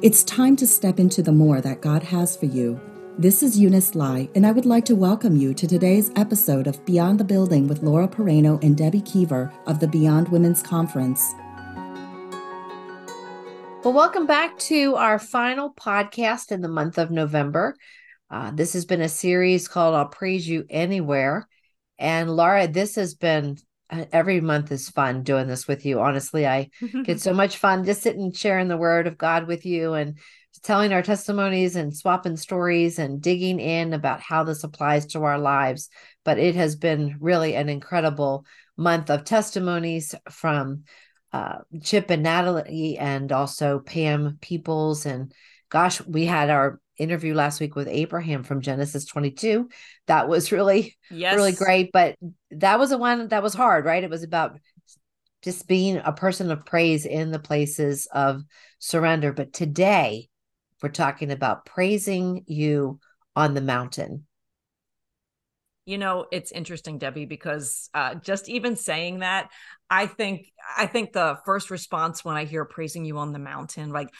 [0.00, 2.80] It's time to step into the more that God has for you.
[3.18, 6.84] This is Eunice Lai, and I would like to welcome you to today's episode of
[6.84, 11.34] Beyond the Building with Laura Pereno and Debbie Keever of the Beyond Women's Conference.
[13.82, 17.74] Well, welcome back to our final podcast in the month of November.
[18.30, 21.48] Uh, this has been a series called I'll Praise You Anywhere.
[21.98, 23.58] And Laura, this has been
[23.90, 26.00] every month is fun doing this with you.
[26.00, 26.70] Honestly, I
[27.04, 30.18] get so much fun just sitting sharing the word of God with you and
[30.62, 35.38] telling our testimonies and swapping stories and digging in about how this applies to our
[35.38, 35.88] lives.
[36.24, 38.44] But it has been really an incredible
[38.76, 40.84] month of testimonies from
[41.32, 45.06] uh, Chip and Natalie and also Pam Peoples.
[45.06, 45.32] And
[45.68, 49.68] gosh, we had our interview last week with Abraham from Genesis 22.
[50.06, 51.34] That was really, yes.
[51.34, 51.90] really great.
[51.92, 52.16] But
[52.50, 54.04] that was the one that was hard, right?
[54.04, 54.58] It was about
[55.42, 58.42] just being a person of praise in the places of
[58.78, 59.32] surrender.
[59.32, 60.28] But today,
[60.82, 63.00] we're talking about praising you
[63.34, 64.26] on the mountain.
[65.86, 69.48] You know, it's interesting, Debbie, because uh, just even saying that,
[69.88, 73.90] I think I think the first response when I hear praising you on the mountain,
[73.90, 74.10] like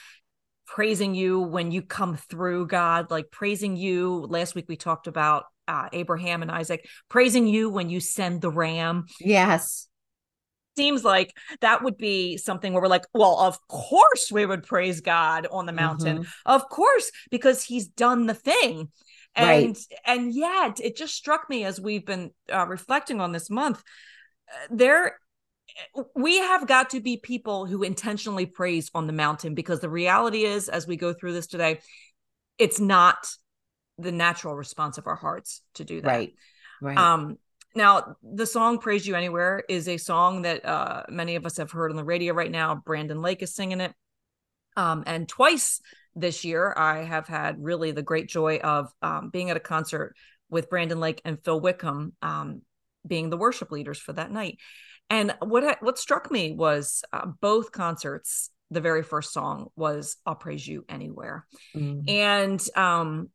[0.68, 4.26] praising you when you come through god like praising you.
[4.28, 8.50] Last week we talked about uh, abraham and isaac praising you when you send the
[8.50, 9.06] ram.
[9.18, 9.88] Yes.
[10.76, 15.00] Seems like that would be something where we're like well of course we would praise
[15.00, 16.18] god on the mountain.
[16.18, 16.52] Mm-hmm.
[16.52, 18.90] of course because he's done the thing.
[19.34, 19.78] And right.
[20.04, 23.82] and yet it just struck me as we've been uh, reflecting on this month
[24.52, 25.18] uh, there
[26.14, 30.44] we have got to be people who intentionally praise on the mountain because the reality
[30.44, 31.80] is as we go through this today
[32.58, 33.28] it's not
[33.98, 36.08] the natural response of our hearts to do that.
[36.08, 36.34] Right.
[36.80, 36.98] Right.
[36.98, 37.38] Um
[37.74, 41.70] now the song praise you anywhere is a song that uh many of us have
[41.70, 42.74] heard on the radio right now.
[42.74, 43.92] Brandon lake is singing it.
[44.76, 45.80] Um and twice
[46.18, 50.16] this year i have had really the great joy of um, being at a concert
[50.50, 52.62] with brandon lake and phil wickham um
[53.06, 54.58] being the worship leaders for that night
[55.10, 58.50] and what what struck me was uh, both concerts.
[58.70, 62.08] The very first song was "I'll Praise You Anywhere," mm.
[62.08, 63.30] and um,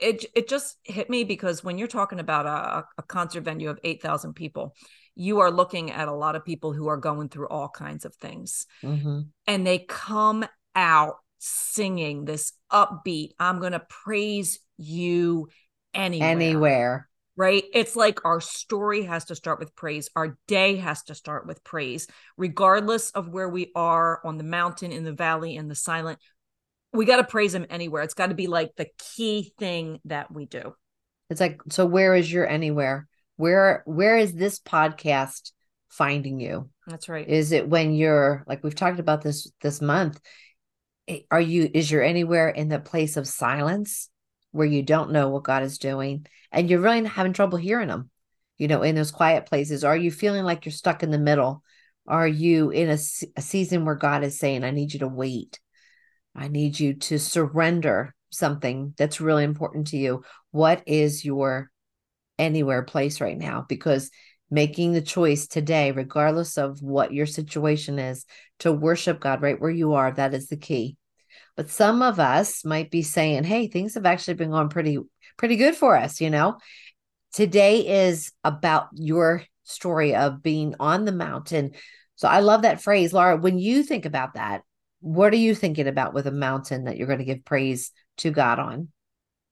[0.00, 3.78] it it just hit me because when you're talking about a, a concert venue of
[3.82, 4.74] eight thousand people,
[5.14, 8.14] you are looking at a lot of people who are going through all kinds of
[8.16, 9.20] things, mm-hmm.
[9.46, 13.30] and they come out singing this upbeat.
[13.38, 15.48] I'm going to praise you
[15.94, 16.28] anywhere.
[16.28, 17.64] Anywhere right?
[17.72, 20.08] It's like our story has to start with praise.
[20.14, 22.06] Our day has to start with praise,
[22.36, 26.18] regardless of where we are on the mountain, in the valley, in the silent.
[26.92, 28.02] We got to praise him anywhere.
[28.02, 30.74] It's got to be like the key thing that we do.
[31.28, 33.08] It's like, so where is your anywhere?
[33.36, 35.50] Where, where is this podcast
[35.88, 36.70] finding you?
[36.86, 37.28] That's right.
[37.28, 40.20] Is it when you're like, we've talked about this this month?
[41.08, 44.08] Eh, are you, is your anywhere in the place of silence?
[44.54, 48.08] Where you don't know what God is doing and you're really having trouble hearing Him,
[48.56, 49.82] you know, in those quiet places?
[49.82, 51.64] Are you feeling like you're stuck in the middle?
[52.06, 52.98] Are you in a,
[53.36, 55.58] a season where God is saying, I need you to wait?
[56.36, 60.22] I need you to surrender something that's really important to you.
[60.52, 61.72] What is your
[62.38, 63.66] anywhere place right now?
[63.68, 64.08] Because
[64.52, 68.24] making the choice today, regardless of what your situation is,
[68.60, 70.96] to worship God right where you are, that is the key.
[71.56, 74.98] But some of us might be saying, hey, things have actually been going pretty,
[75.36, 76.58] pretty good for us, you know?
[77.32, 81.72] Today is about your story of being on the mountain.
[82.16, 83.36] So I love that phrase, Laura.
[83.36, 84.62] When you think about that,
[85.00, 88.30] what are you thinking about with a mountain that you're going to give praise to
[88.30, 88.88] God on?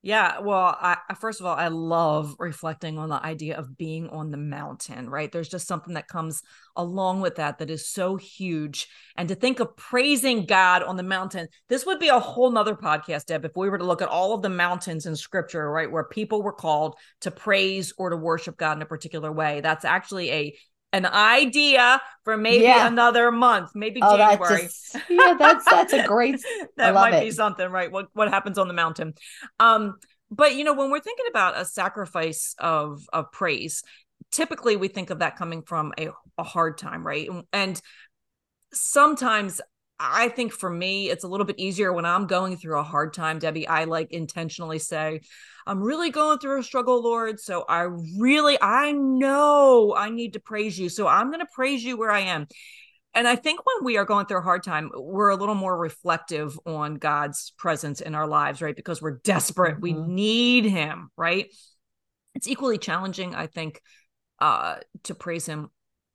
[0.04, 4.32] Yeah, well, I, first of all, I love reflecting on the idea of being on
[4.32, 5.30] the mountain, right?
[5.30, 6.42] There's just something that comes
[6.74, 8.88] along with that that is so huge.
[9.16, 12.74] And to think of praising God on the mountain, this would be a whole nother
[12.74, 15.90] podcast, Deb, if we were to look at all of the mountains in scripture, right,
[15.90, 19.60] where people were called to praise or to worship God in a particular way.
[19.60, 20.56] That's actually a
[20.92, 22.86] an idea for maybe yeah.
[22.86, 24.62] another month, maybe oh, January.
[24.62, 26.40] Just, yeah, that's that's a great.
[26.76, 27.24] that might it.
[27.24, 27.90] be something, right?
[27.90, 29.14] What what happens on the mountain?
[29.58, 29.96] Um,
[30.30, 33.82] but you know, when we're thinking about a sacrifice of of praise,
[34.30, 36.08] typically we think of that coming from a,
[36.38, 37.28] a hard time, right?
[37.52, 37.80] And
[38.72, 39.60] sometimes
[40.04, 43.14] I think for me, it's a little bit easier when I'm going through a hard
[43.14, 43.68] time, Debbie.
[43.68, 45.20] I like intentionally say,
[45.64, 47.38] I'm really going through a struggle, Lord.
[47.38, 47.82] So I
[48.18, 50.88] really, I know I need to praise you.
[50.88, 52.48] So I'm going to praise you where I am.
[53.14, 55.76] And I think when we are going through a hard time, we're a little more
[55.78, 58.74] reflective on God's presence in our lives, right?
[58.74, 59.74] Because we're desperate.
[59.74, 59.82] Mm-hmm.
[59.82, 61.46] We need Him, right?
[62.34, 63.80] It's equally challenging, I think,
[64.40, 65.68] uh, to praise Him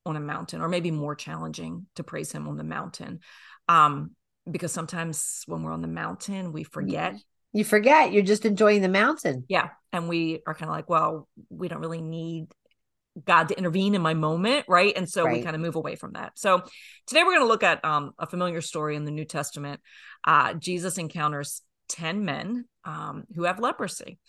[0.06, 3.20] on a mountain, or maybe more challenging to praise Him on the mountain
[3.68, 4.12] um
[4.50, 7.16] because sometimes when we're on the mountain, we forget.
[7.54, 9.46] You forget you're just enjoying the mountain.
[9.48, 9.70] Yeah.
[9.92, 12.48] And we are kind of like, well, we don't really need
[13.26, 14.94] God to intervene in my moment, right?
[14.96, 15.38] And so Right.
[15.38, 16.34] we kind of move away from that.
[16.36, 16.62] So
[17.08, 19.82] today we're going to look at um, a familiar story in the New Testament.
[20.26, 24.20] Uh, Jesus encounters 10 men um, who have leprosy.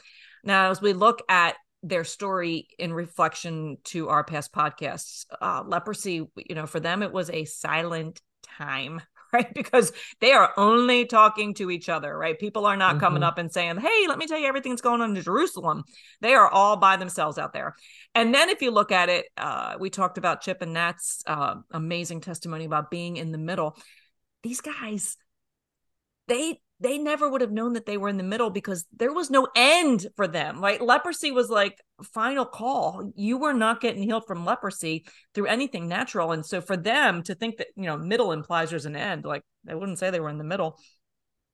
[0.43, 6.27] Now, as we look at their story in reflection to our past podcasts, uh, leprosy,
[6.37, 8.21] you know, for them, it was a silent
[8.57, 9.03] time.
[9.33, 12.39] Right, because they are only talking to each other, right?
[12.39, 13.27] People are not coming Mhm.
[13.27, 15.85] up and saying, Hey, let me tell you everything that's going on in Jerusalem.
[16.23, 17.77] They are all by themselves out there.
[18.15, 21.57] And then if you look at it, uh, we talked about Chip and Nat's uh,
[21.73, 23.77] amazing testimony about being in the middle.
[24.43, 25.19] These guys,
[26.27, 29.31] they they never would have known that they were in the middle because there was
[29.31, 30.61] no end for them.
[30.61, 30.81] Right?
[30.81, 33.13] Leprosy was like final call.
[33.17, 35.05] You were not getting healed from leprosy
[35.35, 36.33] through anything natural.
[36.33, 39.43] And so for them to think that, you know, middle implies there's an end, like
[39.65, 40.79] they wouldn't say they were in the middle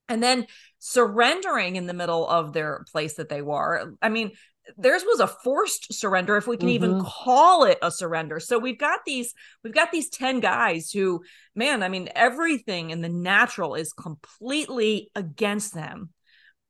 [0.09, 0.47] and then
[0.79, 3.95] surrendering in the middle of their place that they were.
[4.03, 4.33] I mean,
[4.77, 7.05] theirs was a forced surrender if we can even Mhm.
[7.05, 8.41] call it a surrender.
[8.41, 11.23] So we've got these we've got these 10 guys who
[11.55, 16.11] man, I mean everything in the natural is completely against them.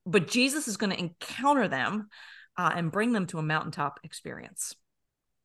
[0.06, 2.08] But Jesus is going to encounter them
[2.56, 4.75] uh, and bring them to a mountaintop experience.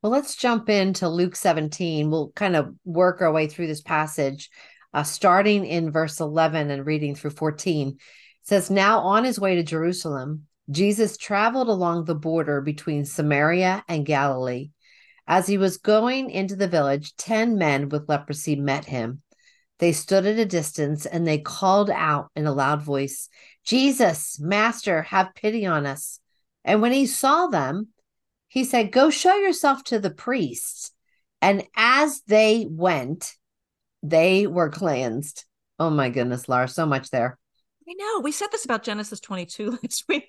[0.01, 2.10] Well, let's jump into Luke 17.
[2.10, 4.50] We'll kind of work our way through this passage,
[4.94, 7.90] uh, starting in verse 11 and reading through 14.
[7.90, 7.98] It
[8.44, 14.06] says, Now on his way to Jerusalem, Jesus traveled along the border between Samaria and
[14.06, 14.71] Galilee.
[15.27, 19.21] As he was going into the village, 10 men with leprosy met him.
[19.80, 23.30] They stood at a distance and they called out in a loud voice,
[23.63, 26.19] Jesus, Master, have pity on us.
[26.66, 27.89] And when he saw them,
[28.48, 30.92] he said, Go show yourself to the priests.
[31.42, 33.36] And as they went,
[34.04, 35.45] they were cleansed.
[35.77, 37.38] Oh my goodness, Laura, so much there.
[37.89, 40.25] I know we said this about Genesis 22 last week,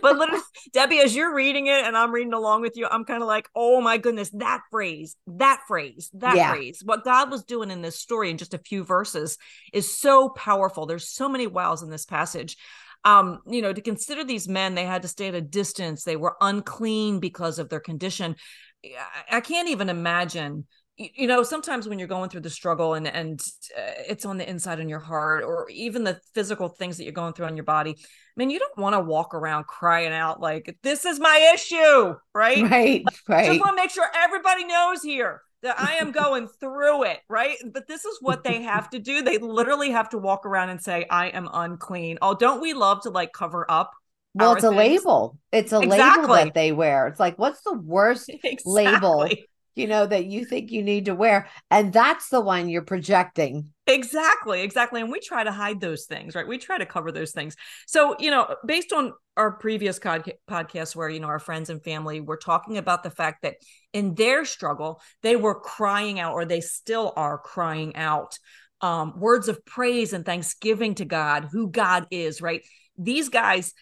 [0.00, 0.40] but literally,
[0.72, 3.48] Debbie, as you're reading it and I'm reading along with you, I'm kind of like,
[3.56, 6.50] oh my goodness, that phrase, that phrase, that Yeah.
[6.50, 6.80] phrase.
[6.84, 9.36] What God was doing in this story in just a few verses
[9.72, 10.86] is so powerful.
[10.86, 12.56] There's so many wows in this passage.
[13.04, 16.04] Um, you know, to consider these men, they had to stay at a distance.
[16.04, 18.36] They were unclean because of their condition.
[18.84, 20.66] I- I can't even imagine
[20.98, 23.40] you know sometimes when you're going through the struggle and and
[23.76, 27.12] uh, it's on the inside in your heart or even the physical things that you're
[27.12, 28.04] going through on your body i
[28.36, 32.62] mean you don't want to walk around crying out like this is my issue right,
[32.62, 37.04] Right, right just want to make sure everybody knows here that i am going through
[37.04, 40.44] it right but this is what they have to do they literally have to walk
[40.44, 43.92] around and say i am unclean oh don't we love to like cover up
[44.34, 44.78] Well, it's a things?
[44.78, 45.38] label.
[45.52, 47.06] It's a label that they wear.
[47.06, 48.30] It's like, what's the worst,
[48.64, 49.28] Label.
[49.74, 51.48] You know, that you think you need to wear?
[51.70, 53.72] And that's the one you're projecting.
[53.86, 55.00] Exactly, exactly.
[55.00, 56.46] And we try to hide those things, right?
[56.46, 57.56] We try to cover those things.
[57.86, 61.82] So, you know, based on our previous cod- podcast where, you know, our friends and
[61.82, 63.56] family were talking about the fact that
[63.92, 68.38] in their struggle, they were crying out, or they still are crying out
[68.80, 72.62] um, words of praise and thanksgiving to God, who God is, right?
[72.98, 73.74] These guys,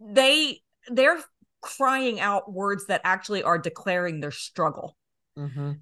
[0.00, 1.18] they, they're
[1.60, 4.96] crying out words that actually are declaring their struggle.
[5.38, 5.80] Mhm.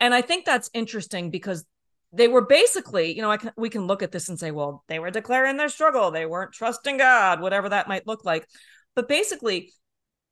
[0.00, 1.64] And I think that's interesting because
[2.12, 4.84] they were basically, you know, I can, we can look at this and say, well,
[4.88, 6.10] they were declaring their struggle.
[6.10, 8.46] They weren't trusting God, whatever that might look like.
[8.94, 9.72] But basically,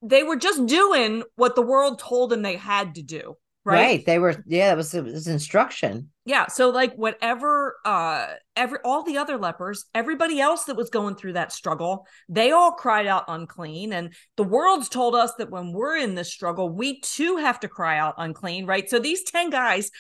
[0.00, 3.37] they were just doing what the world told them they had to do.
[3.64, 3.81] Right.
[3.81, 4.07] Right.
[4.07, 6.11] They were, yeah, it was, it was instruction.
[6.25, 6.49] Yeah.
[6.49, 8.26] So like whatever uh
[8.57, 12.73] every all the other lepers, everybody else that was going through that struggle, they all
[12.73, 13.92] cried out unclean.
[13.92, 17.69] And the world's told us that when we're in this struggle, we too have to
[17.69, 18.88] cry out unclean, right?
[18.88, 19.90] So these 10 guys,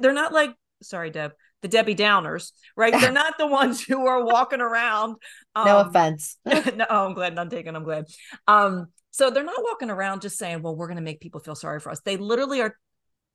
[0.00, 0.50] they're not like,
[0.82, 1.32] sorry, Deb,
[1.62, 2.92] the Debbie Downers, right?
[2.92, 5.16] They're not the ones who are walking around.
[5.56, 6.38] No um, offense.
[6.44, 7.76] no, oh, I'm glad none taken.
[7.76, 8.06] I'm glad.
[8.46, 11.54] Um, so they're not walking around just saying, "Well, we're going to make people feel
[11.54, 12.76] sorry for us." They literally are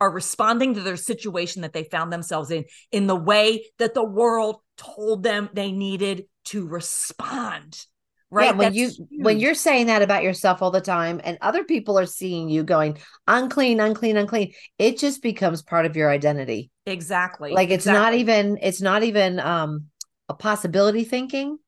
[0.01, 4.03] are responding to their situation that they found themselves in in the way that the
[4.03, 7.85] world told them they needed to respond.
[8.31, 8.47] Right?
[8.47, 11.63] Yeah, when That's you when you're saying that about yourself all the time and other
[11.63, 16.71] people are seeing you going unclean, unclean, unclean, it just becomes part of your identity.
[16.85, 19.85] exactly Like it's not even it's not even um
[20.29, 21.59] a possibility thinking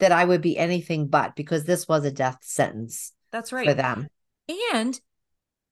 [0.00, 3.74] that I would be anything but because this was a death sentence that's right for
[3.74, 4.08] them.
[4.72, 5.00] And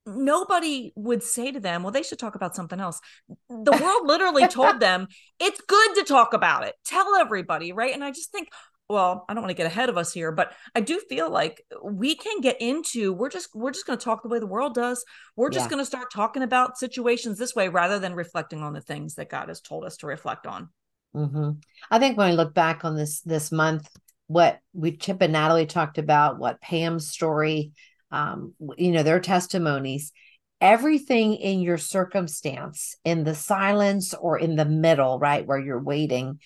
[0.07, 3.01] nobody would say to them, well, they should talk about something else.
[3.49, 5.07] The world literally told them
[5.39, 6.75] it's good to talk about it.
[6.85, 7.95] Tell everybody, right?
[7.95, 8.49] And I just think,
[8.89, 11.63] well, I don't want to get ahead of us here, but I do feel like
[11.83, 14.75] we can get into we're just we're just going to talk the way the world
[14.75, 15.05] does.
[15.37, 15.71] We're just Yeah.
[15.71, 19.31] going to start talking about situations this way rather than reflecting on the things that
[19.31, 20.69] God has told us to reflect on.
[21.15, 21.51] hmm
[21.91, 23.89] I think when I look back on this this month,
[24.27, 27.73] what we Chip and Natalie talked about, what Pam's story,
[28.13, 30.13] um, you know, their testimonies,
[30.61, 36.39] everything in your circumstance, in the silence or in the middle, right, where you're waiting,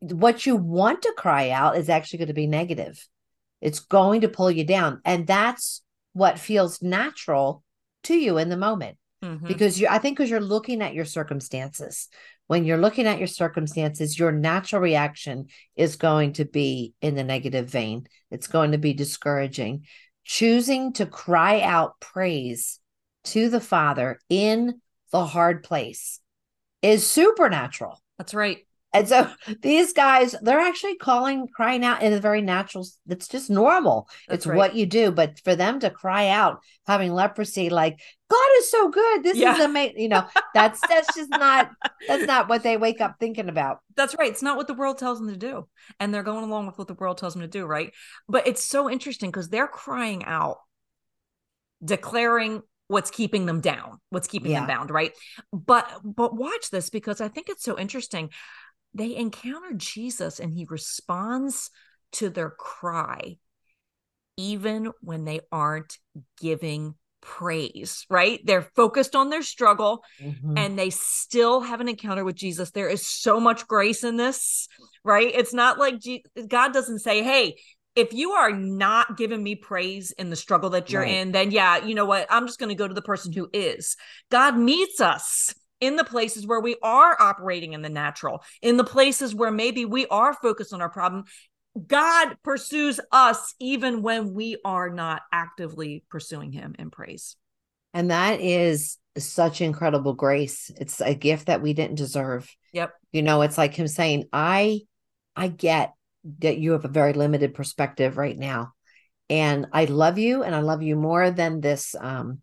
[0.00, 3.06] what you want to cry out is actually going to be negative.
[3.60, 5.00] It's going to pull you down.
[5.04, 7.62] And that's what feels natural
[8.04, 8.98] to you in the moment.
[9.22, 9.46] Mm-hmm.
[9.46, 12.08] Because you I think because you're looking at your circumstances.
[12.46, 17.24] When you're looking at your circumstances, your natural reaction is going to be in the
[17.24, 18.06] negative vein.
[18.30, 19.86] It's going to be discouraging.
[20.24, 22.80] Choosing to cry out praise
[23.24, 26.20] to the Father in the hard place
[26.82, 28.00] is supernatural.
[28.18, 28.58] That's right.
[28.94, 29.28] And so
[29.60, 34.08] these guys, they're actually calling, crying out in a very natural, it's just normal.
[34.28, 34.56] That's it's right.
[34.56, 35.10] what you do.
[35.10, 39.24] But for them to cry out having leprosy, like, God is so good.
[39.24, 39.54] This yeah.
[39.54, 39.98] is amazing.
[39.98, 41.70] You know, that's that's just not
[42.08, 43.80] that's not what they wake up thinking about.
[43.96, 44.30] That's right.
[44.30, 45.68] It's not what the world tells them to do.
[46.00, 47.92] And they're going along with what the world tells them to do, right?
[48.28, 50.58] But it's so interesting because they're crying out,
[51.84, 54.60] declaring what's keeping them down, what's keeping yeah.
[54.60, 55.12] them bound, right?
[55.52, 58.30] But but watch this because I think it's so interesting
[58.94, 61.70] they encounter Jesus and he responds
[62.12, 63.38] to their cry,
[64.36, 65.98] even when they aren't
[66.40, 68.40] giving praise, right?
[68.44, 70.56] They're focused on their struggle mm-hmm.
[70.56, 72.70] and they still have an encounter with Jesus.
[72.70, 74.68] There is so much grace in this,
[75.02, 75.30] right?
[75.34, 77.56] It's not like G- God doesn't say, Hey,
[77.96, 81.12] if you are not giving me praise in the struggle that you're right.
[81.12, 82.26] in, then yeah, you know what?
[82.28, 83.96] I'm just going to go to the person who is.
[84.30, 88.84] God meets us in the places where we are operating in the natural, in the
[88.84, 91.24] places where maybe we are focused on our problem.
[91.86, 97.36] God pursues us even when we are not actively pursuing him in praise.
[97.92, 100.70] And that is such incredible grace.
[100.80, 102.48] It's a gift that we didn't deserve.
[102.72, 102.92] Yep.
[103.12, 104.80] You know, it's like him saying, I
[105.36, 105.94] I get
[106.38, 108.72] that you have a very limited perspective right now.
[109.30, 112.40] And I love you and I love you more than this um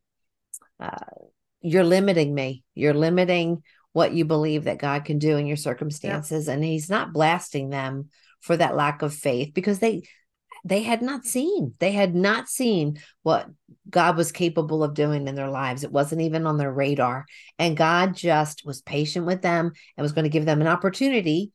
[0.79, 0.97] uh
[1.61, 2.63] you're limiting me.
[2.73, 3.63] You're limiting
[3.93, 6.47] what you believe that God can do in your circumstances.
[6.47, 6.53] Yeah.
[6.53, 10.03] And he's not blasting them for that lack of faith because they
[10.63, 13.47] they had not seen they had not seen what
[13.89, 17.25] god was capable of doing in their lives it wasn't even on their radar
[17.57, 21.51] and god just was patient with them and was going to give them an opportunity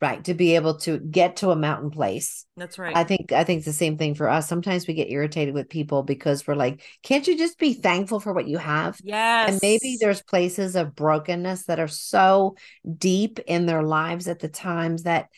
[0.00, 3.44] right to be able to get to a mountain place that's right i think i
[3.44, 6.54] think it's the same thing for us sometimes we get irritated with people because we're
[6.54, 10.76] like can't you just be thankful for what you have yes and maybe there's places
[10.76, 12.56] of brokenness that are so
[12.98, 15.28] deep in their lives at the times that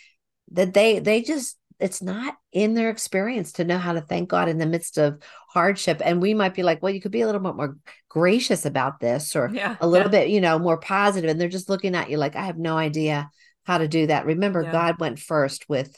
[0.51, 4.49] that they they just it's not in their experience to know how to thank God
[4.49, 6.03] in the midst of hardship.
[6.05, 7.77] And we might be like, well, you could be a little bit more
[8.09, 10.23] gracious about this or yeah, a little yeah.
[10.23, 11.31] bit, you know, more positive.
[11.31, 13.31] And they're just looking at you like, I have no idea
[13.69, 14.25] how to do that.
[14.25, 14.73] Remember, yeah.
[14.73, 15.95] God went first with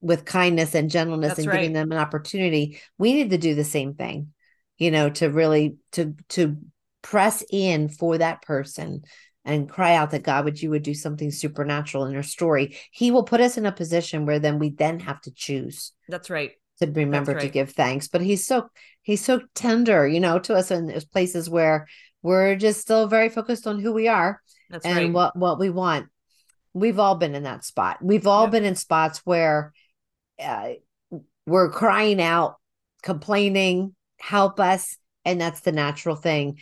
[0.00, 1.60] with kindness and gentleness That's and right.
[1.60, 2.80] giving them an opportunity.
[2.98, 4.32] We need to do the same thing,
[4.76, 6.58] you know, to really to to
[7.02, 9.04] press in for that person
[9.44, 12.76] and cry out that God would you would do something supernatural in their story.
[12.90, 15.92] He will put us in a position where then we then have to choose.
[16.08, 16.50] That's right.
[16.80, 17.42] To remember right.
[17.42, 18.08] to give thanks.
[18.08, 18.68] But he's so
[19.02, 21.86] he's so tender, you know, to us in those places where
[22.20, 25.12] we're just still very focused on who we are That's and right.
[25.12, 26.08] what what we want
[26.76, 27.98] we've all been in that spot.
[28.02, 29.72] We've all been in spots where
[30.38, 30.72] uh,
[31.46, 32.56] we're crying out,
[33.02, 34.98] complaining, help us.
[35.24, 36.58] And that's the natural thing.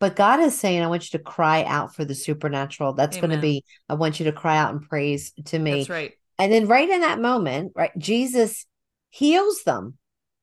[0.00, 2.92] But God is saying, I want you to cry out for the supernatural.
[2.92, 5.78] That's going to be, I want you to cry out and praise to me.
[5.78, 6.12] That's right.
[6.38, 8.66] And then right in that moment, right, Jesus
[9.08, 9.96] heals them.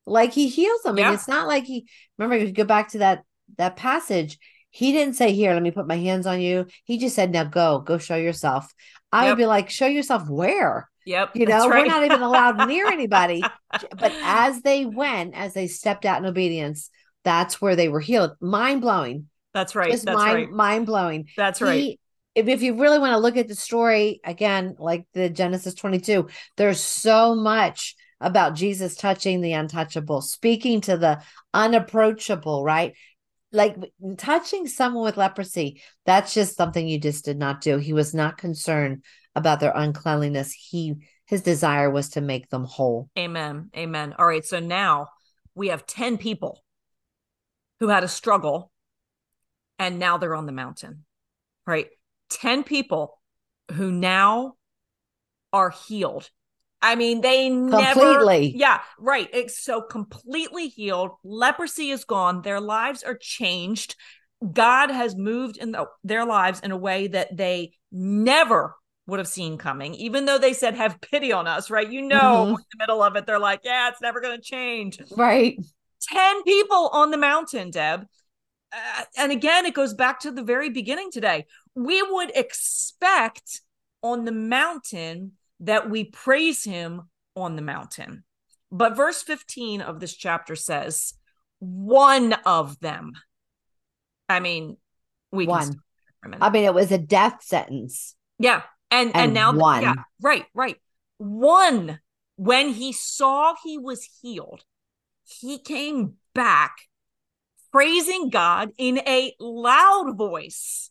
[0.07, 0.97] Like he heals them.
[0.97, 1.07] Yeah.
[1.07, 1.85] And it's not like he
[2.17, 3.23] remember you go back to that
[3.57, 4.39] that passage.
[4.71, 6.65] He didn't say, Here, let me put my hands on you.
[6.85, 8.73] He just said, Now go, go show yourself.
[9.11, 9.31] I yep.
[9.31, 10.89] would be like, show yourself where.
[11.05, 11.35] Yep.
[11.35, 11.83] You know, right.
[11.83, 13.43] we're not even allowed near anybody.
[13.97, 16.89] But as they went, as they stepped out in obedience,
[17.23, 18.31] that's where they were healed.
[18.41, 19.29] Mind blowing.
[19.53, 19.91] That's right.
[19.91, 20.51] Just that's mind, right.
[20.51, 21.27] Mind blowing.
[21.37, 21.99] That's he, right.
[22.35, 26.27] If, if you really want to look at the story again, like the Genesis 22,
[26.57, 31.21] there's so much about Jesus touching the untouchable, speaking to the
[31.53, 32.93] unapproachable, right?
[33.51, 33.75] Like
[34.17, 37.77] touching someone with leprosy that's just something you just did not do.
[37.77, 39.03] He was not concerned
[39.35, 40.53] about their uncleanliness.
[40.53, 43.09] He his desire was to make them whole.
[43.17, 43.69] Amen.
[43.75, 44.15] Amen.
[44.17, 45.07] All right so now
[45.55, 46.63] we have 10 people
[47.79, 48.71] who had a struggle
[49.79, 51.05] and now they're on the mountain
[51.65, 51.87] right?
[52.29, 53.19] 10 people
[53.73, 54.55] who now
[55.53, 56.29] are healed
[56.81, 58.51] I mean, they completely.
[58.51, 59.29] Never, yeah, right.
[59.31, 61.11] It's so completely healed.
[61.23, 62.41] Leprosy is gone.
[62.41, 63.95] Their lives are changed.
[64.51, 69.27] God has moved in the, their lives in a way that they never would have
[69.27, 71.89] seen coming, even though they said, have pity on us, right?
[71.89, 72.49] You know, Mhm.
[72.49, 74.99] in the middle of it, they're like, yeah, it's never going to change.
[75.15, 75.59] Right.
[76.09, 78.07] 10 people on the mountain, Deb.
[78.73, 81.45] Uh, and again, it goes back to the very beginning today.
[81.75, 83.61] We would expect
[84.01, 87.03] on the mountain that we praise him
[87.35, 88.23] on the mountain.
[88.71, 91.13] But verse 15 of this chapter says,
[91.59, 93.13] one of them.
[94.27, 94.77] I mean,
[95.31, 95.63] we One.
[95.63, 95.77] stop
[96.23, 96.37] for a.
[96.41, 98.15] I mean, it was a death sentence.
[98.39, 98.63] Yeah.
[98.89, 99.81] And and, And now one.
[99.83, 100.77] yeah, right, right.
[101.17, 101.99] One
[102.41, 104.63] when he saw he was healed,
[105.23, 106.75] he came back
[107.71, 110.89] praising God in a loud voice.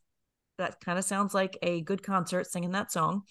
[0.61, 3.23] That kind of sounds like a good concert singing that song.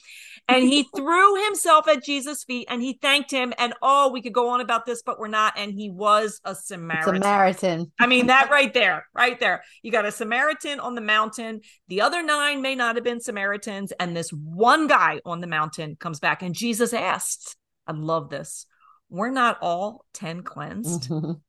[0.47, 3.53] And he threw himself at Jesus' feet and he thanked him.
[3.59, 5.53] And oh, we could go on about this, but we're not.
[5.57, 7.21] And he was a Samaritan.
[7.21, 7.91] Samaritan.
[7.99, 9.63] I mean, that right there, right there.
[9.83, 11.61] You got a Samaritan on the mountain.
[11.87, 13.93] The other nine may not have been Samaritans.
[13.99, 16.41] And this one guy on the mountain comes back.
[16.41, 17.55] And Jesus asks,
[17.85, 18.65] I love this.
[19.09, 21.09] We're not all 10 cleansed.
[21.09, 21.41] Mhm.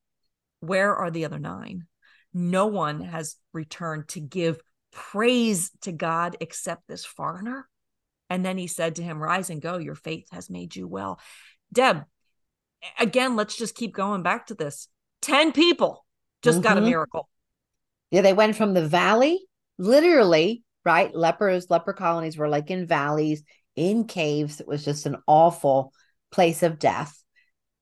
[0.61, 1.87] Where are the other nine?
[2.33, 4.61] No one has returned to give
[4.93, 7.69] praise to God except this foreigner.
[8.29, 9.79] And then he said to him, Rise and go.
[9.79, 11.21] Your faith has made you well.
[11.73, 12.05] Deb,
[12.99, 14.89] again, let's just keep going back to this.
[15.23, 16.07] 10 people
[16.43, 16.85] just got a Mhm.
[16.85, 17.29] miracle.
[18.11, 19.47] Yeah, they went from the valley,
[19.79, 21.15] literally, right?
[21.15, 23.43] Lepers, leper colonies were like in valleys,
[23.77, 24.61] in caves.
[24.61, 25.93] It was just an awful
[26.31, 27.23] place of death.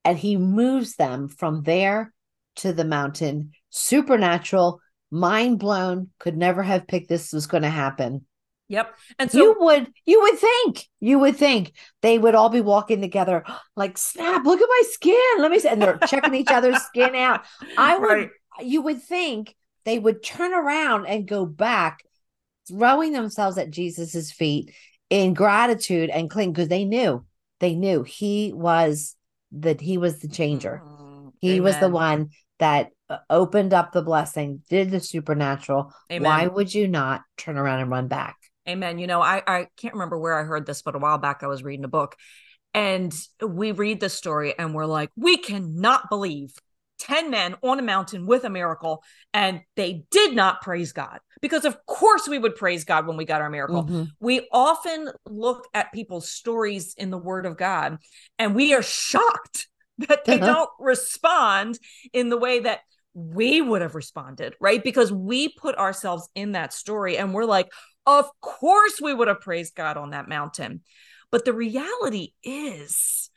[0.05, 2.13] And he moves them from there
[2.57, 3.53] to the mountain.
[3.71, 8.25] Supernatural, mind blown, could never have picked this was going to happen.
[8.71, 8.95] Yep.
[9.19, 11.73] And so you would you would think you would think
[12.03, 13.43] they would all be walking together
[13.77, 17.15] like snap look at my skin let me see and they're checking each other's skin
[17.15, 17.45] out
[17.79, 18.31] i would Right.
[18.61, 19.55] you would think
[19.87, 22.01] they would turn around and go back
[22.69, 24.75] throwing themselves at jesus's feet
[25.09, 27.25] in gratitude and cling because they knew
[27.61, 29.17] they knew he was
[29.53, 32.91] that he was the changer Mm, he was the one that
[33.31, 36.23] opened up the blessing did the supernatural Amen.
[36.23, 38.37] why would you not turn around and run back
[38.69, 38.99] Amen.
[38.99, 41.47] You know, I, I can't remember where I heard this, but a while back I
[41.47, 42.17] was reading a book
[42.75, 46.53] and we read this story and we're like, we cannot believe
[46.99, 51.21] 10 men on a mountain with a miracle and they did not praise God.
[51.41, 53.85] Because of course we would praise God when we got our miracle.
[53.85, 54.09] Mhm.
[54.21, 57.97] We often look at people's stories in the word of God
[58.39, 59.69] and we are shocked
[60.09, 60.47] that they Uh-huh.
[60.47, 61.79] don't respond
[62.13, 62.81] in the way that
[63.15, 64.83] we would have responded, right?
[64.83, 67.69] Because we put ourselves in that story and we're like,
[68.07, 70.83] of course we would have praised God on that mountain.
[71.31, 73.31] But the reality is,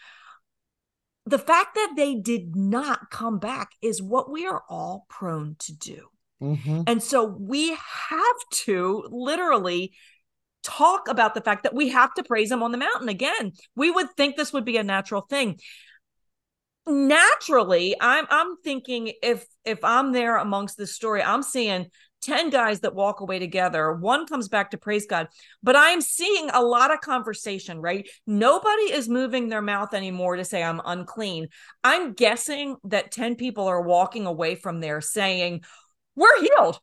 [1.25, 5.73] the fact that they did not come back is what we are all prone to
[5.73, 6.07] do.
[6.41, 6.83] Mhm.
[6.87, 9.93] And so we have to literally
[10.63, 13.53] talk about the fact that we have to praise him on the mountain again.
[13.75, 15.59] We would think this would be a natural thing.
[16.87, 21.87] Naturally, I'm I'm thinking if if I'm there amongst this story, I'm seeing
[22.21, 23.93] 10 guys that walk away together.
[23.93, 25.27] One comes back to praise God,
[25.61, 28.07] but I'm seeing a lot of conversation, right?
[28.25, 31.49] Nobody is moving their mouth anymore to say I'm unclean.
[31.83, 35.63] I'm guessing that 10 people are walking away from there saying,
[36.15, 36.79] We're healed.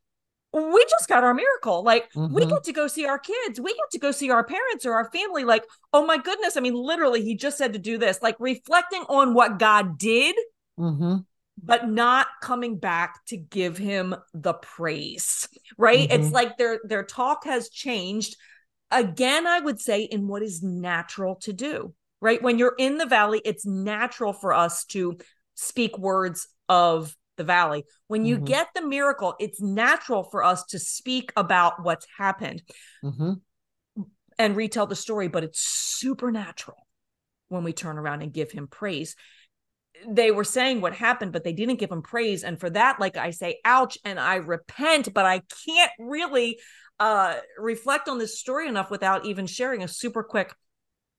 [0.52, 1.82] We just got our miracle.
[1.82, 2.48] Like, we Mhm.
[2.48, 3.60] get to go see our kids.
[3.60, 5.44] We get to go see our parents or our family.
[5.44, 6.56] Like, oh my goodness.
[6.56, 10.36] I mean, literally, he just said to do this, like reflecting on what God did
[10.78, 11.26] Mhm.
[11.62, 16.32] but not coming back to give him the praise right it's Mhm.
[16.32, 18.36] like their their talk has changed
[18.92, 23.06] again i would say in what is natural to do right when you're in the
[23.06, 25.18] valley it's natural for us to
[25.56, 28.44] speak words of the valley when you Mhm.
[28.44, 32.62] get the miracle it's natural for us to speak about what's happened
[33.02, 33.40] Mhm.
[34.38, 36.86] and retell the story, but it's supernatural
[37.48, 39.16] when we turn around and give him praise.
[40.06, 42.44] They were saying what happened, but they didn't give him praise.
[42.44, 46.60] And for that, like I say, ouch, and I repent, but I can't really
[47.00, 50.52] uh reflect on this story enough without even sharing a super quick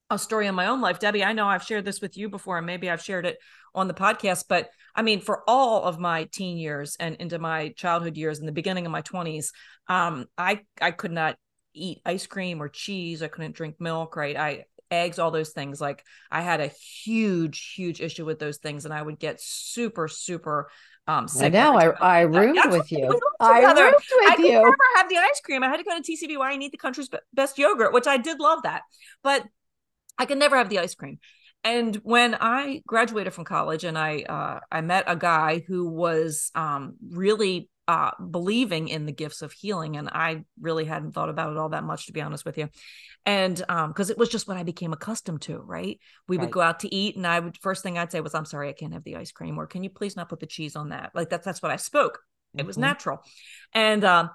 [0.09, 0.99] a story in my own life.
[0.99, 3.37] Debbie, I know I've shared this with you before, and maybe I've shared it
[3.75, 7.69] on the podcast, but I mean, for all of my teen years and into my
[7.77, 9.51] childhood years and the beginning of my 20s,
[9.87, 11.37] um, I I could not
[11.73, 13.21] eat ice cream or cheese.
[13.21, 14.35] I couldn't drink milk, right?
[14.35, 15.79] I eggs, all those things.
[15.79, 16.71] Like I had a
[17.03, 20.69] huge, huge issue with those things, and I would get super, super
[21.07, 21.53] um I sick.
[21.53, 21.75] know.
[21.75, 23.07] I, I roomed That's with you.
[23.07, 24.51] roomed I roomed I with could you.
[24.53, 25.63] never have the ice cream.
[25.63, 28.39] I had to go to TCBY and eat the country's best yogurt, which I did
[28.39, 28.81] love that.
[29.23, 29.43] But
[30.19, 31.17] I could never have the ice cream.
[31.63, 36.51] And when I graduated from college and I uh, I met a guy who was
[36.55, 39.97] um, really uh, believing in the gifts of healing.
[39.97, 42.69] And I really hadn't thought about it all that much, to be honest with you.
[43.25, 45.99] And um, because it was just what I became accustomed to, right?
[46.27, 46.45] We right.
[46.45, 48.69] would go out to eat, and I would first thing I'd say was, "I'm sorry,
[48.69, 50.89] I can't have the ice cream," or "Can you please not put the cheese on
[50.89, 52.19] that?" Like that's that's what I spoke.
[52.53, 52.67] It mm-hmm.
[52.67, 53.23] was natural,
[53.73, 54.29] and um,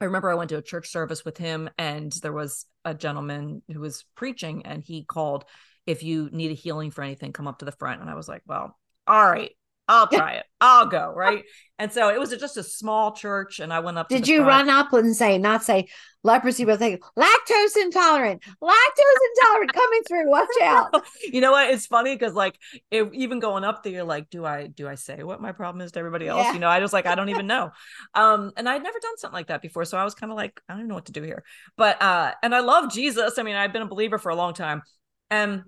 [0.00, 3.62] I remember I went to a church service with him, and there was a gentleman
[3.72, 5.44] who was preaching, and he called,
[5.86, 8.28] "If you need a healing for anything, come up to the front." And I was
[8.28, 9.50] like, "Well, all right,
[9.88, 10.44] I'll try it.
[10.60, 11.12] I'll go.
[11.16, 11.44] Right.
[11.78, 13.60] And so it was just a small church.
[13.60, 14.08] And I went up.
[14.08, 14.68] Did you front.
[14.68, 15.88] run up and say, not say
[16.24, 20.28] leprosy, but say lactose intolerant, lactose intolerant coming through.
[20.28, 21.02] Watch out.
[21.22, 21.70] you know what?
[21.70, 22.58] It's funny because like
[22.90, 25.80] it, even going up there, you're like, do I, do I say what my problem
[25.80, 26.44] is to everybody else?
[26.44, 26.52] Yeah.
[26.54, 27.70] You know, I was like, I don't even know.
[28.14, 29.84] Um, and I'd never done something like that before.
[29.84, 31.44] So I was kind of like, I don't know what to do here.
[31.76, 33.38] But, uh, and I love Jesus.
[33.38, 34.82] I mean, I've been a believer for a long time.
[35.30, 35.64] And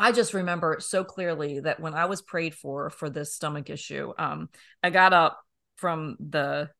[0.00, 4.14] I just remember so clearly that when I was prayed for for this stomach issue,
[4.18, 4.48] um,
[4.82, 5.38] I got up
[5.76, 6.70] from the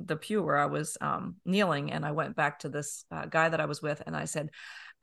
[0.00, 3.48] the pew where I was um, kneeling, and I went back to this uh, guy
[3.48, 4.50] that I was with, and I said,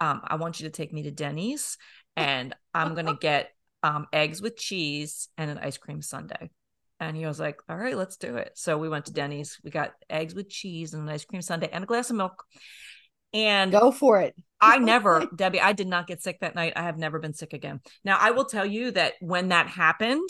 [0.01, 1.77] um, "I want you to take me to Denny's,
[2.17, 3.49] and I'm gonna get
[3.81, 6.49] um, eggs with cheese and an ice cream sundae."
[6.99, 9.57] And he was like, "All right, let's do it." So we went to Denny's.
[9.63, 12.43] We got eggs with cheese and an ice cream sundae and a glass of milk.
[13.33, 14.35] And go for it.
[14.61, 16.73] I never, Debbie, I did not get sick that night.
[16.75, 17.81] I have never been sick again.
[18.05, 20.29] Now, I will tell you that when that happened,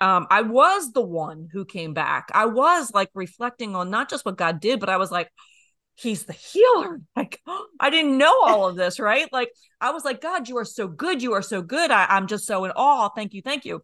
[0.00, 2.30] um, I was the one who came back.
[2.34, 5.30] I was like reflecting on not just what God did, but I was like,
[5.98, 7.00] He's the healer.
[7.16, 7.40] Like,
[7.80, 9.28] I didn't know all of this, right?
[9.32, 11.22] Like, I was like, God, you are so good.
[11.22, 11.90] You are so good.
[11.90, 13.08] I, I'm just so in awe.
[13.08, 13.42] Thank you.
[13.42, 13.82] Thank you.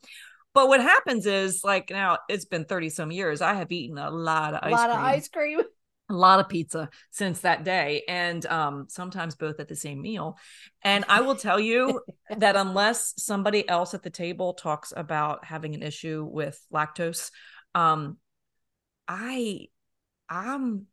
[0.54, 3.40] But what happens is, like, now it's been 30 some years.
[3.40, 4.98] I have eaten a lot of ice a lot cream.
[4.98, 5.60] of ice cream
[6.14, 10.38] a lot of pizza since that day and um, sometimes both at the same meal.
[10.82, 12.00] And i will tell you
[12.38, 17.30] that unless somebody else at the table talks about having an issue with lactose
[17.74, 18.18] um,
[19.08, 19.66] i
[20.28, 20.86] i'm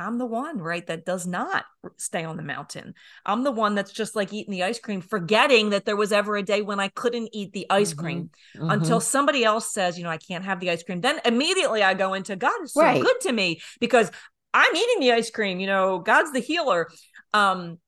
[0.00, 1.64] I'm the one, right, that does not
[1.96, 2.94] stay on the mountain.
[3.24, 6.36] I'm the one that's just like eating the ice cream, forgetting that there was ever
[6.36, 8.00] a day when I couldn't eat the ice mm-hmm.
[8.00, 8.70] cream mm-hmm.
[8.70, 11.00] until somebody else says, you know, I can't have the ice cream.
[11.00, 13.02] Then immediately I go into God is so right.
[13.02, 14.10] good to me because
[14.52, 16.88] I'm eating the ice cream, you know, God's the healer.
[17.32, 17.78] Um,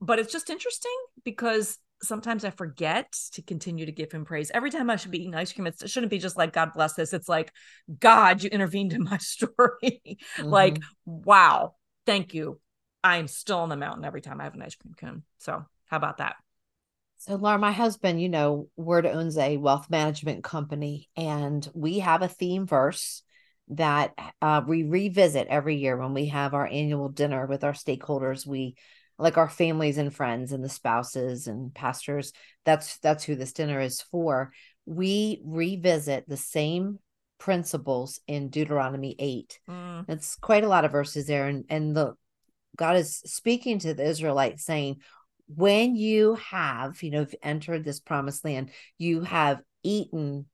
[0.00, 4.50] but it's just interesting because sometimes I forget to continue to give him praise.
[4.52, 6.94] Every time I should be eating ice cream, it shouldn't be just like, God bless
[6.94, 7.12] this.
[7.12, 7.52] It's like,
[7.98, 10.02] God, you intervened in my story.
[10.04, 10.48] mm-hmm.
[10.48, 11.74] Like, wow,
[12.06, 12.60] thank you.
[13.04, 15.22] I'm still on the mountain every time I have an ice cream cone.
[15.38, 16.36] So, how about that?
[17.18, 22.22] So, Laura, my husband, you know, Word owns a wealth management company, and we have
[22.22, 23.22] a theme verse
[23.68, 28.46] that uh, we revisit every year when we have our annual dinner with our stakeholders.
[28.46, 28.76] We
[29.18, 32.32] like our families and friends and the spouses and pastors
[32.64, 34.52] that's that's who this dinner is for.
[34.86, 36.98] We revisit the same
[37.38, 40.04] principles in deuteronomy 8 mm.
[40.08, 42.14] it's quite a lot of verses there and and the
[42.76, 44.98] god is speaking to the israelites saying
[45.48, 50.46] when you have you know entered this promised land you have eaten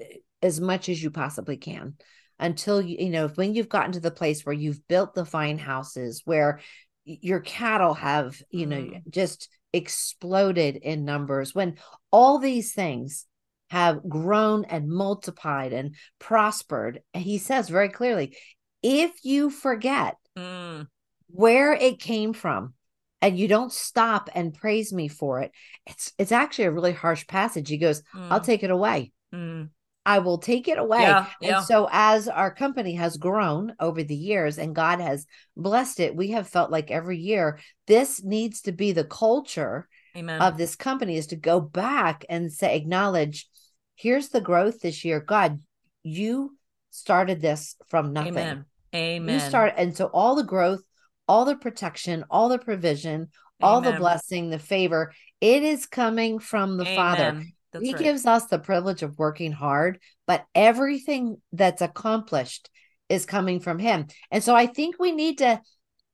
[0.00, 1.94] eh, as much as you possibly can.
[2.38, 5.56] Until you you know when you've gotten to the place where you've built the fine
[5.56, 6.60] houses where
[7.06, 9.02] your cattle have you know mm.
[9.08, 11.76] just exploded in numbers when
[12.10, 13.26] all these things
[13.70, 18.36] have grown and multiplied and prospered he says very clearly
[18.82, 20.86] if you forget mm.
[21.28, 22.74] where it came from
[23.22, 25.52] and you don't stop and praise me for it
[25.86, 28.26] it's it's actually a really harsh passage he goes mm.
[28.30, 29.68] i'll take it away mm.
[30.06, 31.02] I will take it away.
[31.02, 31.60] Yeah, and yeah.
[31.62, 36.30] so, as our company has grown over the years and God has blessed it, we
[36.30, 40.40] have felt like every year this needs to be the culture Amen.
[40.40, 43.48] of this company is to go back and say, acknowledge,
[43.96, 45.18] here's the growth this year.
[45.18, 45.60] God,
[46.04, 46.56] you
[46.90, 48.38] started this from nothing.
[48.38, 48.64] Amen.
[48.94, 49.34] Amen.
[49.34, 50.82] You start, and so all the growth,
[51.26, 53.28] all the protection, all the provision, Amen.
[53.60, 56.96] all the blessing, the favor, it is coming from the Amen.
[56.96, 57.44] Father.
[57.76, 58.02] That's he right.
[58.02, 62.70] gives us the privilege of working hard, but everything that's accomplished
[63.08, 64.06] is coming from him.
[64.30, 65.60] And so I think we need to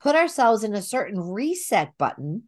[0.00, 2.44] put ourselves in a certain reset button,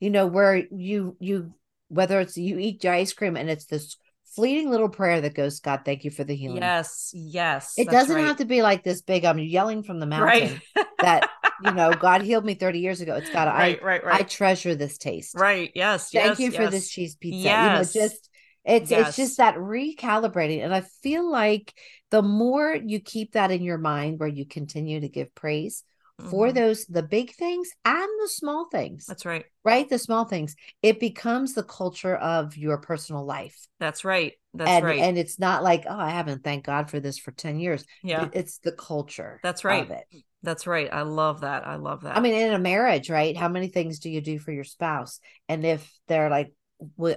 [0.00, 1.54] you know, where you you
[1.88, 3.96] whether it's you eat ice cream and it's this
[4.34, 6.58] fleeting little prayer that goes, God, thank you for the healing.
[6.58, 7.74] Yes, yes.
[7.76, 8.26] It doesn't right.
[8.26, 10.86] have to be like this big, I'm yelling from the mountain right.
[11.00, 11.28] that,
[11.64, 13.16] you know, God healed me 30 years ago.
[13.16, 14.20] It's got to, right, I, right, right.
[14.20, 15.34] I treasure this taste.
[15.34, 15.72] Right.
[15.74, 16.10] Yes.
[16.10, 16.56] Thank yes, you yes.
[16.56, 17.38] for this cheese pizza.
[17.38, 17.94] Yes.
[17.94, 18.30] You know, just
[18.64, 19.08] it's yes.
[19.08, 20.64] it's just that recalibrating.
[20.64, 21.74] And I feel like
[22.10, 25.84] the more you keep that in your mind where you continue to give praise
[26.20, 26.30] mm-hmm.
[26.30, 29.06] for those the big things and the small things.
[29.06, 29.44] That's right.
[29.64, 29.88] Right?
[29.88, 30.54] The small things.
[30.82, 33.58] It becomes the culture of your personal life.
[33.80, 34.34] That's right.
[34.54, 34.98] That's and right.
[35.00, 38.28] and it's not like oh i haven't thanked god for this for 10 years yeah.
[38.32, 39.90] it's the culture That's of right.
[39.90, 40.88] it That's right.
[40.92, 41.66] I love that.
[41.66, 42.16] I love that.
[42.16, 45.20] i mean in a marriage right how many things do you do for your spouse
[45.48, 46.52] and if they're like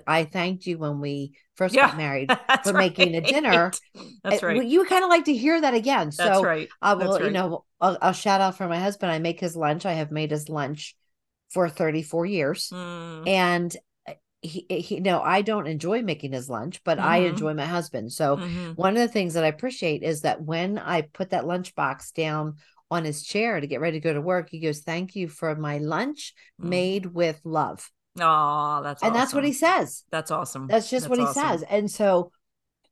[0.08, 1.80] i thanked you when we first Yeah.
[1.80, 3.80] got married for making a dinner,
[4.24, 4.62] That's uh, right.
[4.62, 6.70] you kind of like to hear that again That's so right.
[6.82, 9.12] I will, That's you know, I'll, I'll shout out for my husband.
[9.12, 9.86] I make his lunch.
[9.86, 10.96] I have made his lunch
[11.50, 12.74] for 34 years.
[12.74, 13.76] Mm, And
[14.08, 17.28] uh, he, he, no, I don't enjoy making his lunch, but I Mhm.
[17.28, 18.12] enjoy my husband.
[18.12, 18.76] So mhm.
[18.76, 22.12] one of the things that I appreciate is that when I put that lunch box
[22.12, 22.56] down
[22.90, 25.56] on his chair to get ready to go to work, he goes, Thank you for
[25.56, 26.68] my lunch Mhm.
[26.68, 27.90] made with love.
[28.20, 30.04] Oh, that's and that's what he says.
[30.12, 30.68] That's awesome.
[30.68, 31.42] That's just what he awesome.
[31.60, 31.64] says.
[31.70, 32.32] And so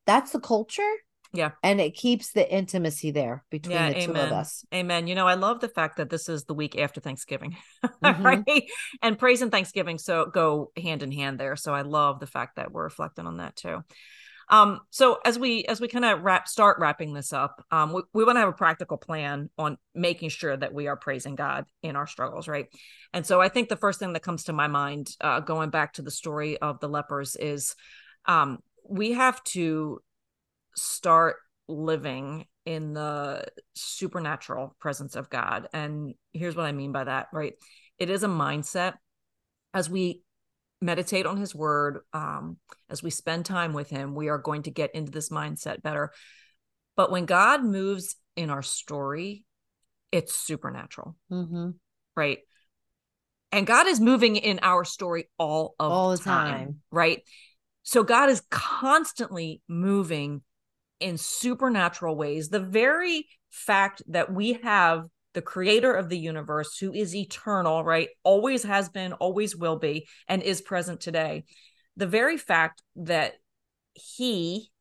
[0.06, 0.92] that's the culture.
[1.34, 1.52] Yeah.
[1.62, 4.34] And it keeps the intimacy there between Yeah, the two of amen.
[4.34, 4.66] us.
[4.74, 5.06] Amen.
[5.08, 7.56] You know, I love the fact that this is the week after Thanksgiving,
[8.04, 8.24] Mhm.
[8.24, 8.64] right?
[9.04, 11.56] And praise and Thanksgiving so go hand in hand there.
[11.56, 13.84] So I love the fact that we're reflecting on that too.
[14.50, 18.02] Um, so as we as we kind of wrap start wrapping this up, um, we,
[18.14, 21.66] we want to have a practical plan on making sure that we are praising God
[21.84, 22.66] in our struggles, right?
[23.14, 25.94] And so I think the first thing that comes to my mind, uh, going back
[25.94, 27.76] to the story of the lepers, is
[28.26, 30.02] um, we have to
[30.76, 31.36] start
[31.68, 35.68] living in the supernatural presence of God.
[35.74, 37.54] And here's what I mean by that, right?
[37.98, 38.94] It is a mindset
[39.74, 40.24] as we
[40.82, 42.58] meditate on his word, um,
[42.90, 46.12] as we spend time with him, we are going to get into this mindset better.
[46.96, 49.46] But when God moves in our story,
[50.12, 51.72] it's supernatural, Mm-hmm.
[52.16, 52.40] right?
[53.52, 56.82] And God is moving in our story all of All the time, time.
[56.92, 57.24] right?
[57.84, 60.44] So God is constantly moving
[61.00, 62.50] in supernatural ways.
[62.50, 68.10] The very fact that we have the creator of the universe who is eternal, right?
[68.24, 71.46] Always has been, always will be, and is present today.
[71.98, 73.34] The very fact that
[73.94, 74.72] he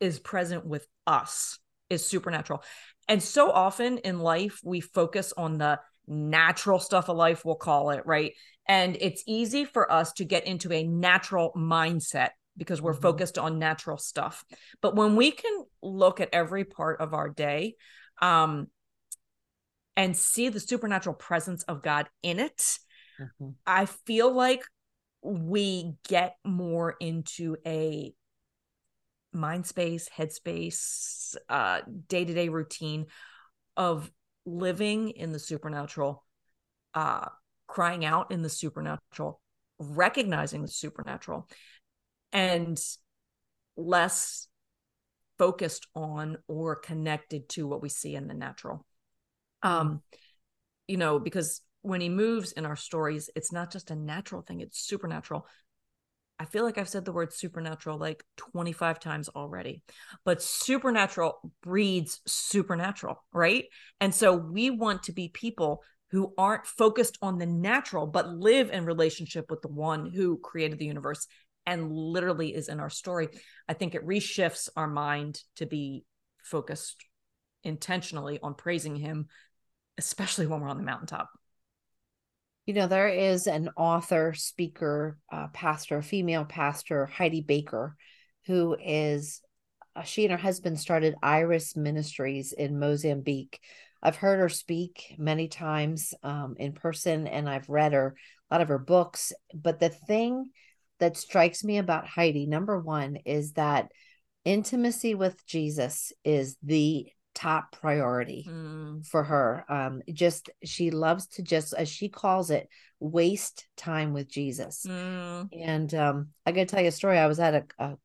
[0.00, 1.58] is present with us
[1.90, 2.62] is supernatural.
[3.08, 7.90] And so often in life, we focus on the natural stuff of life, we'll call
[7.90, 8.32] it, right?
[8.66, 13.02] And it's easy for us to get into a natural mindset because we're Mhm.
[13.02, 14.44] focused on natural stuff.
[14.80, 17.76] But when we can look at every part of our day,
[18.22, 18.68] um,
[20.00, 22.78] and see the supernatural presence of God in it,
[23.18, 23.56] Mhm.
[23.66, 24.64] I feel like
[25.20, 28.14] we get more into a
[29.34, 33.08] mind space, headspace, uh, day-to-day routine
[33.76, 34.10] of
[34.46, 36.24] living in the supernatural,
[36.94, 37.28] uh,
[37.66, 39.42] crying out in the supernatural,
[39.78, 41.46] recognizing the supernatural,
[42.32, 42.82] and
[43.76, 44.48] less
[45.36, 48.86] focused on or connected to what we see in the natural.
[49.62, 50.02] Um,
[50.86, 54.60] you know, because when he moves in our stories, it's not just a natural thing,
[54.60, 55.46] it's supernatural.
[56.38, 59.82] I feel like I've said the word supernatural like 25 times already,
[60.24, 63.66] but supernatural breeds supernatural, right?
[64.00, 68.70] And so we want to be people who aren't focused on the natural, but live
[68.70, 71.26] in relationship with the one who created the universe
[71.66, 73.28] and literally is in our story.
[73.68, 76.04] I think it reshifts our mind to be
[76.42, 77.04] focused
[77.62, 79.26] intentionally on praising him,
[80.00, 81.28] especially when we're on the mountaintop.
[82.64, 87.96] You know, there is an author, speaker, uh, pastor, female pastor, Heidi Baker,
[88.46, 89.42] who is,
[89.94, 93.60] uh, she and her husband started Iris Ministries in Mozambique.
[94.02, 98.16] I've heard her speak many times um, in person, and I've read her,
[98.50, 99.34] a lot of her books.
[99.52, 100.50] But the thing
[101.00, 103.90] that strikes me about Heidi, number one, is that
[104.44, 109.64] intimacy with Jesus is the top priority Mm, for her.
[109.68, 114.86] Um, just she loves to just, as she calls it, waste time with Jesus.
[114.86, 117.18] mm, And um, I got to tell you a story.
[117.18, 117.96] I was at a, a,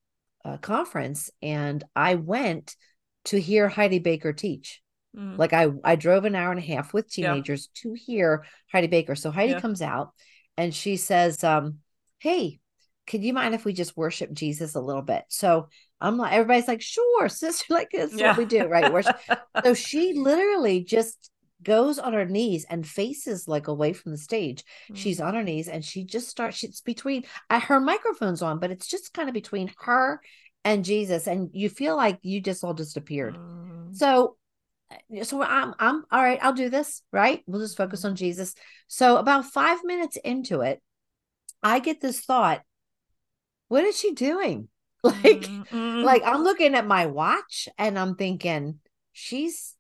[0.54, 2.76] a conference and I went
[3.26, 4.82] to hear Heidi Baker teach.
[5.16, 5.38] mm.
[5.38, 7.34] Like I, I drove an hour and a half with Yeah.
[7.34, 9.16] teenagers to hear Heidi Baker.
[9.16, 9.60] So Heidi Yeah.
[9.62, 10.14] comes out
[10.58, 11.80] and she says, um,
[12.20, 12.60] "Hey,
[13.08, 15.68] could you mind if we just worship Jesus a little bit?" So
[16.02, 18.30] I'm like, everybody's like, "Sure, sister." Like that's Yeah.
[18.30, 18.92] what we do, right?
[18.92, 19.16] Worship.
[19.64, 21.32] so she literally just
[21.64, 24.64] goes on her knees and faces like away from the stage.
[24.94, 25.28] She's Mm.
[25.28, 26.64] on her knees and she just starts.
[26.64, 30.22] It's between uh, her microphone's on, but it's just kind of between her
[30.64, 33.36] and Jesus, and you feel like you just all disappeared.
[33.36, 33.96] Mm.
[33.96, 34.36] So,
[34.92, 36.40] uh, so I'm I'm all right.
[36.42, 37.02] I'll do this.
[37.12, 37.44] Right.
[37.48, 38.08] We'll just focus Mm-hmm.
[38.10, 38.54] on Jesus.
[38.88, 40.82] So about five minutes into it,
[41.64, 42.62] I get this thought:
[43.70, 44.68] What is she doing?
[45.24, 46.08] Like, Mm, mm.
[46.08, 48.80] like I'm looking at my watch and I'm thinking
[49.14, 49.76] she's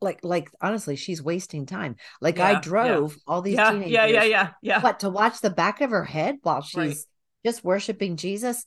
[0.00, 3.00] like like honestly she's wasting time like i Yeah, yeah.
[3.00, 4.82] drove all these yeah, teenagers yeah, yeah, yeah, yeah.
[4.82, 7.06] what to watch the back of her head while she's Right.
[7.44, 8.64] just worshiping jesus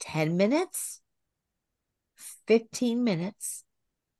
[0.00, 1.00] 10 minutes,
[2.46, 3.64] 15 minutes.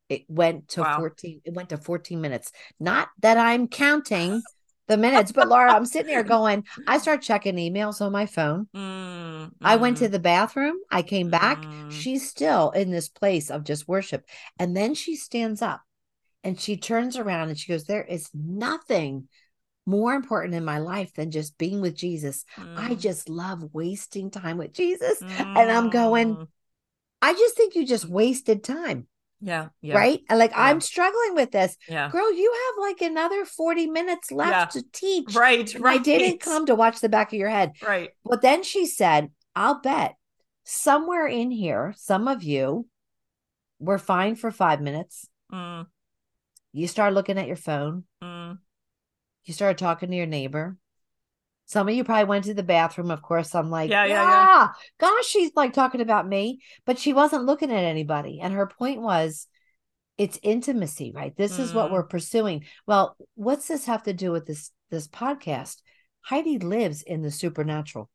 [0.08, 0.96] It went to Wow.
[0.96, 2.52] 14, it went to 14 minutes.
[2.80, 4.44] Not that I'm counting
[4.88, 8.68] the minutes, but Laura, I'm sitting here going, I start checking emails on my phone.
[8.74, 10.76] Mm, I went to mm, the bathroom.
[10.90, 11.62] I came back.
[11.62, 11.90] Mm.
[11.90, 14.26] She's still in this place of just worship.
[14.58, 15.82] And then she stands up
[16.44, 19.28] and she turns around and she goes, There is nothing
[19.86, 22.44] more important in my life than just being with Jesus.
[22.56, 25.20] I mm, just love wasting time with Jesus.
[25.22, 26.46] And I'm going, mm.
[27.20, 29.06] I just think you just wasted time.
[29.42, 30.20] Yeah, yeah, Right.
[30.30, 30.60] And like, Yeah.
[30.62, 31.76] I'm struggling with this.
[31.88, 34.80] yeah, Girl, you have like another 40 minutes left Yeah.
[34.80, 35.34] to teach.
[35.34, 36.00] right, right.
[36.00, 37.72] I didn't come to watch the back of your head.
[37.82, 38.10] right.
[38.24, 40.14] But then she said, I'll bet
[40.64, 42.86] somewhere in here, some of you
[43.80, 45.28] were fine for five minutes.
[45.52, 45.86] Mm,
[46.72, 48.04] You start looking at your phone.
[48.22, 48.58] mm,
[49.44, 50.76] You started talking to your neighbor.
[51.72, 53.10] Some of you probably went to the bathroom.
[53.10, 54.68] Of course, I'm like, Yeah, yeah, yeah, yeah.
[55.00, 58.40] Gosh, she's like talking about me, but she wasn't looking at anybody.
[58.42, 59.46] And her point was,
[60.18, 61.34] it's intimacy, right?
[61.34, 61.92] This is what Mm.
[61.94, 62.64] we're pursuing.
[62.86, 65.80] Well, what's this have to do with this this podcast?
[66.20, 68.10] Heidi lives in the supernatural.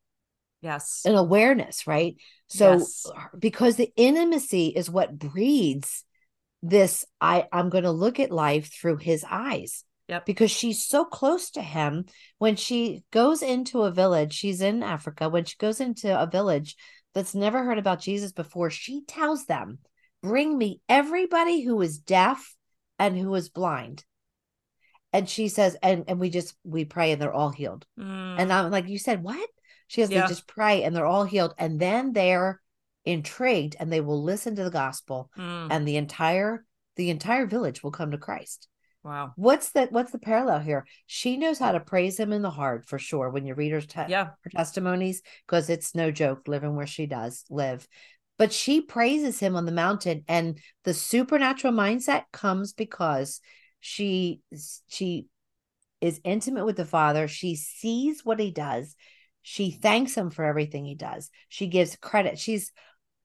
[0.62, 1.02] yes.
[1.06, 2.16] an awareness, right?
[2.48, 3.06] So Yes.
[3.38, 6.04] because the intimacy is what breeds
[6.62, 9.84] this I I'm going to look at life through his eyes.
[10.08, 10.26] Yep.
[10.26, 12.06] Because she's so close to him
[12.38, 16.76] when she goes into a village, she's in Africa, when she goes into a village
[17.14, 19.80] that's never heard about Jesus before, she tells them,
[20.22, 22.56] "Bring me everybody who is deaf
[22.98, 24.06] and who is blind."
[25.14, 27.86] And she says and and we just we pray and they're all healed.
[28.00, 29.50] Mm, And I'm like, you said what?
[29.88, 30.22] She goes, Yeah.
[30.24, 31.54] they just pray and they're all healed.
[31.58, 32.62] And then they're
[33.06, 36.66] intrigued and they will listen to the gospel mm, and the entire
[36.98, 38.68] the entire village will come to Christ.
[39.04, 39.34] Wow.
[39.36, 40.86] What's the what's the parallel here?
[41.06, 43.82] She knows how to praise him in the heart for sure when you read her,
[43.82, 44.30] te- Yeah.
[44.42, 47.88] her testimonies, because it's no joke living where she does live.
[48.38, 53.42] But she praises him on the mountain, and the supernatural mindset comes because
[53.80, 54.42] she
[54.88, 55.28] she
[56.02, 57.28] is intimate with the father.
[57.28, 58.96] She sees what he does.
[59.42, 61.30] She thanks him for everything he does.
[61.50, 62.38] She gives credit.
[62.38, 62.72] She's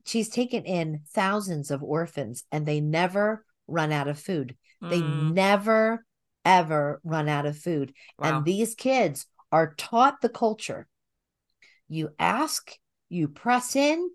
[0.05, 4.57] she's taken in thousands of orphans and they never run out of food.
[4.89, 6.05] They Mm, never
[6.45, 7.95] ever run out of food.
[8.19, 8.37] wow.
[8.37, 10.89] And these kids are taught the culture.
[11.89, 12.77] You ask,
[13.09, 14.11] you press in,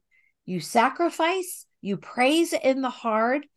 [0.46, 3.48] you sacrifice, you praise in the hard,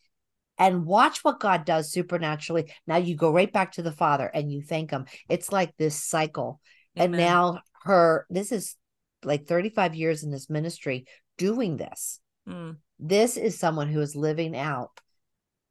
[0.59, 2.71] and watch what God does supernaturally.
[2.87, 5.07] Now you go right back to the Father and you thank Him.
[5.29, 6.61] It's like this cycle.
[6.97, 8.77] And now her, this is
[9.25, 11.07] like 35 years in this ministry
[11.39, 12.21] doing this.
[12.47, 15.01] Mm, This is someone who is living out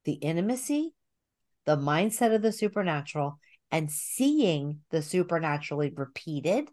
[0.06, 0.94] the intimacy,
[1.66, 3.40] the mindset of the supernatural,
[3.72, 6.70] and seeing the supernaturally repeated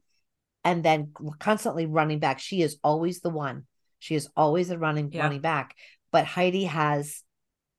[0.65, 2.39] and then constantly running back.
[2.39, 3.67] She is always the one.
[3.99, 5.23] She is always the running Yeah.
[5.23, 5.77] running back.
[6.11, 7.23] But Heidi has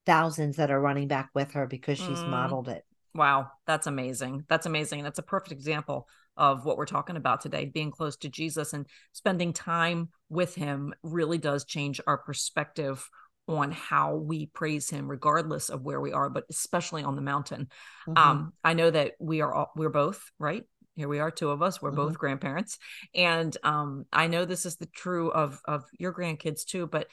[0.05, 2.27] thousands that are running back with her because she's Mm.
[2.27, 2.85] modeled it.
[3.13, 4.45] Wow, that's amazing.
[4.47, 5.03] That's amazing.
[5.03, 7.65] That's a perfect example of what we're talking about today.
[7.65, 13.09] Being close to Jesus and spending time with him really does change our perspective
[13.47, 17.69] on how we praise him regardless of where we are, but especially on the mountain.
[18.07, 18.17] Mhm.
[18.17, 20.63] Um, I know that we are all we're both, right?
[20.95, 21.81] Here we are, two of us.
[21.81, 21.95] We're Mhm.
[21.95, 22.77] both grandparents.
[23.13, 27.07] And um, I know this is the true of of your grandkids too, but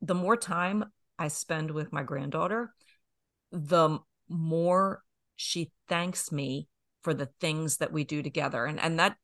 [0.00, 0.84] the more time
[1.18, 2.74] I spend with my granddaughter,
[3.50, 5.02] the more
[5.36, 6.68] she thanks me
[7.02, 8.64] for the things that we do together.
[8.66, 9.16] And and that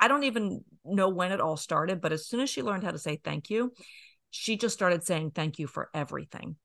[0.00, 2.90] I don't even know when it all started, but as soon as she learned how
[2.92, 3.72] to say thank you,
[4.30, 6.56] she just started saying thank you for everything.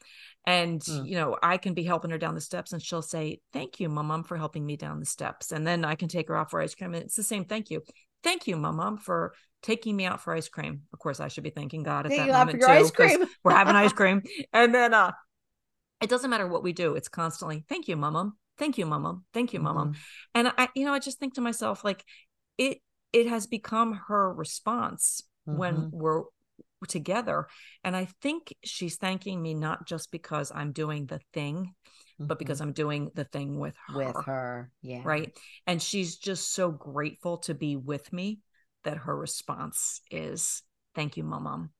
[0.45, 1.07] And Mm.
[1.07, 3.87] you know, I can be helping her down the steps and she'll say, Thank you,
[3.89, 5.51] my mom, for helping me down the steps.
[5.51, 6.93] And then I can take her out for ice cream.
[6.93, 7.81] And it's the same thank you.
[8.23, 10.81] Thank you, my mom, for taking me out for ice cream.
[10.91, 12.85] Of course, I should be thanking God at Thank that you out for moment too,
[12.85, 13.27] ice 'cause cream.
[13.43, 14.21] we're having ice cream.
[14.51, 15.11] And then uh
[16.01, 16.95] it doesn't matter what we do.
[16.95, 19.85] It's constantly, thank you, mom Thank you, mom Thank you, mama.
[19.87, 19.95] Mhm.
[20.35, 22.03] And I, you know, I just think to myself, like,
[22.57, 22.81] it
[23.13, 25.91] it has become her response when Mhm.
[25.91, 26.23] we're
[26.85, 27.47] together.
[27.83, 31.73] And I think she's thanking me not just because I'm doing the thing,
[32.19, 33.93] but because I'm doing the thing with her.
[33.93, 34.17] Mm-hmm.
[34.17, 34.71] with her.
[34.81, 35.01] Yeah.
[35.03, 35.37] Right.
[35.67, 38.39] And she's just so grateful to be with me
[38.83, 40.61] that her response is,
[40.95, 41.71] thank you, Mom,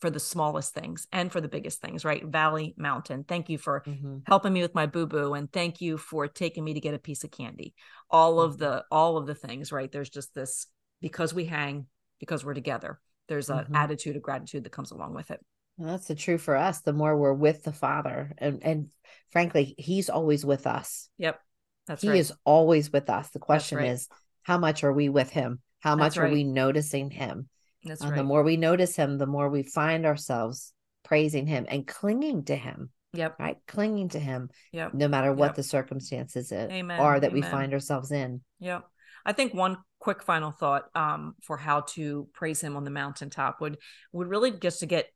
[0.00, 2.24] for the smallest things and for the biggest things, right?
[2.24, 3.24] Valley, mountain.
[3.24, 4.22] Thank you for Mhm.
[4.26, 6.98] helping me with my boo boo and thank you for taking me to get a
[6.98, 7.74] piece of candy
[8.10, 8.58] all of Mhm.
[8.58, 10.66] the all of the things right there's just this
[11.00, 11.86] because we hang
[12.18, 13.00] because we're together
[13.30, 13.74] there's an Mhm.
[13.76, 15.40] attitude of gratitude that comes along with it
[15.78, 16.80] Well, that's the true for us.
[16.82, 18.90] The more we're with the Father, and and
[19.30, 21.08] frankly, He's always with us.
[21.16, 21.40] yep
[21.86, 23.30] that's he right is always with us.
[23.30, 23.88] The question right.
[23.92, 24.08] is,
[24.42, 25.60] how much are we with Him?
[25.80, 27.48] How That's much are we noticing Him?
[27.84, 28.14] That's right.
[28.14, 32.54] The more we notice him, the more we find ourselves praising him and clinging to
[32.54, 33.38] him, yep.
[33.40, 33.56] right?
[33.66, 34.92] Clinging to him Yep.
[34.92, 35.54] no matter what Yep.
[35.56, 37.00] the circumstances Amen.
[37.00, 38.42] are that we find ourselves in.
[38.58, 38.84] Yep.
[39.24, 43.60] I think one quick final thought um, for how to praise him on the mountaintop
[43.60, 43.78] would
[44.12, 45.06] would really just to get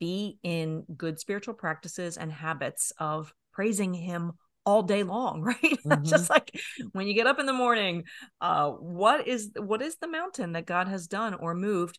[0.00, 4.32] be in good spiritual practices and habits of praising him
[4.64, 5.78] all day long right?
[6.02, 6.50] Just like
[6.92, 8.04] when you get up in the morning
[8.40, 11.98] uh what is what is the mountain that god has done or moved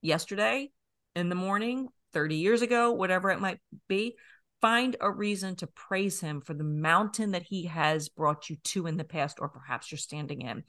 [0.00, 0.70] yesterday
[1.14, 4.16] in the morning 30 years ago whatever it might be?
[4.62, 8.86] Find a reason to praise him for the mountain that he has brought you to
[8.86, 10.64] in the past or perhaps you're standing in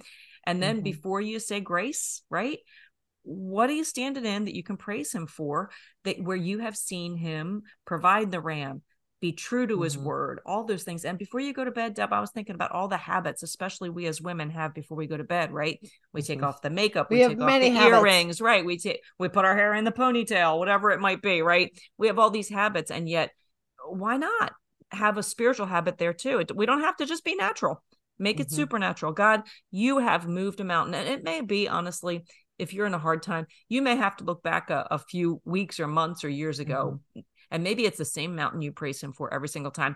[0.47, 0.83] and then Mhm.
[0.83, 2.59] before you say grace right
[3.23, 5.69] what are you standing in that you can praise him for
[6.05, 8.81] that where you have seen him provide the ram
[9.19, 10.03] be true to his Mhm.
[10.03, 12.71] word all those things and before you go to bed deb i was thinking about
[12.71, 15.79] all the habits especially we as women have before we go to bed right
[16.13, 16.45] we take Mhm.
[16.47, 17.97] off the makeup We we, have take many off the habits.
[17.99, 21.41] earrings right we take we put our hair in the ponytail whatever it might be
[21.41, 23.31] right we have all these habits and yet
[23.89, 24.53] why not
[24.91, 27.83] have a spiritual habit there too It- we don't have to just be natural
[28.19, 28.51] make it Mhm.
[28.53, 32.25] supernatural god you have moved a mountain and it may be honestly
[32.57, 35.41] if you're in a hard time you may have to look back a, a few
[35.45, 36.99] weeks or months or years ago
[37.51, 39.95] and maybe it's the same mountain you praise him for every single time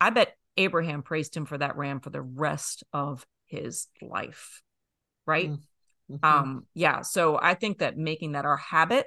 [0.00, 4.62] i bet abraham praised him for that ram for the rest of his life
[5.26, 5.58] right Mm.
[6.10, 6.24] Mhm.
[6.24, 9.06] um yeah so i think that making that our habit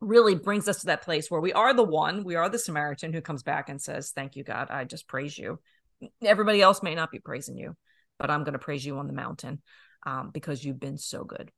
[0.00, 3.12] really brings us to that place where we are the one we are the samaritan
[3.12, 5.58] who comes back and says thank you god i just praise you
[6.22, 7.76] everybody else may not be praising you
[8.18, 9.60] but i'm going to praise you on the mountain
[10.06, 11.50] um, because you've been so good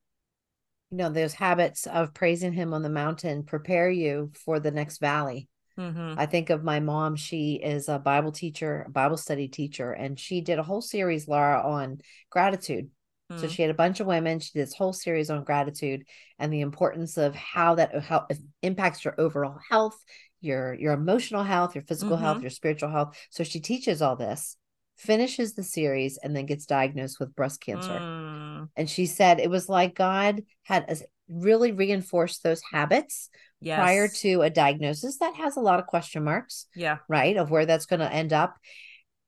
[0.93, 4.99] you know, those habits of praising him on the mountain prepare you for the next
[4.99, 5.49] valley.
[5.79, 6.19] mm-hmm.
[6.19, 7.17] I think of my mom.
[7.17, 11.27] She is a Bible teacher, a Bible study teacher, and she did a whole series,
[11.27, 12.91] Laura, on gratitude.
[13.39, 13.51] So Mm.
[13.51, 14.39] she had a bunch of women.
[14.41, 16.05] She did this whole series on gratitude
[16.39, 18.27] and the importance of how that how
[18.61, 19.99] impacts your overall health,
[20.43, 22.43] your your emotional health, your physical health, Mhm.
[22.43, 23.17] your spiritual health.
[23.31, 24.57] So she teaches all this,
[24.97, 27.99] finishes the series, and then gets diagnosed with breast cancer.
[27.99, 33.31] Mm, And she said it was like God had us- really reinforced those habits
[33.61, 33.79] yes.
[33.79, 37.65] prior to a diagnosis that has a lot of question marks yeah right of where
[37.65, 38.57] that's going to end up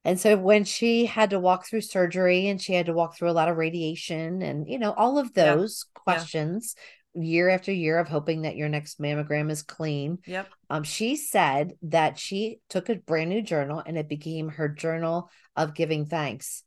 [0.05, 3.31] and so when she had to walk through surgery and she had to walk through
[3.31, 5.55] a lot of radiation and you know all of Yeah.
[5.55, 6.75] those questions
[7.15, 11.75] year after year of hoping that your next mammogram is clean yep um she said
[11.83, 16.65] that she took a brand new journal and it became her journal of giving thanks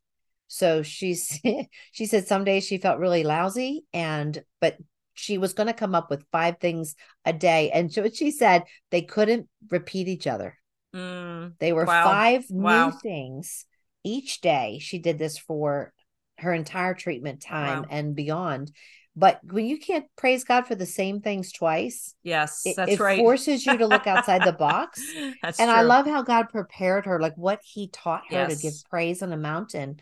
[0.47, 1.39] so she's
[1.91, 4.77] she said some days she felt really lousy and but
[5.13, 6.95] she was going to come up with five things
[7.25, 10.57] a day and so she said they couldn't repeat each other
[10.95, 12.03] Mm, they were Wow.
[12.03, 12.87] five Wow.
[12.87, 13.65] new things
[14.03, 14.79] each day.
[14.81, 15.93] She did this for
[16.37, 17.87] her entire treatment time Wow.
[17.89, 18.71] and beyond.
[19.17, 22.99] But when you can't praise God for the same things twice, yes it, that's it
[22.99, 25.01] right forces you to look outside the box.
[25.41, 28.73] that's and I love how God prepared her, like what He taught her to give
[28.91, 29.99] praise on a mountain,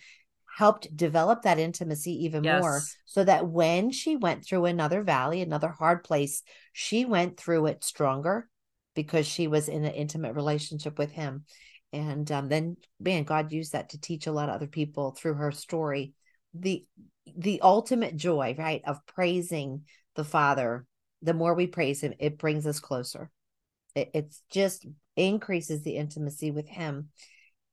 [0.58, 2.82] helped develop that intimacy even more.
[3.06, 6.44] So that when she went through another valley, another hard place,
[6.74, 8.50] she went through it stronger
[8.96, 11.46] because she was in an intimate relationship with Him.
[11.94, 15.36] And um, then, man, God used that to teach a lot of other people through
[15.36, 16.14] her story.
[16.54, 16.86] The
[17.36, 19.84] the ultimate joy, right, of praising
[20.16, 20.86] the Father.
[21.22, 23.32] The more we praise Him, it brings us closer
[23.96, 27.10] it, it's just increases the intimacy with him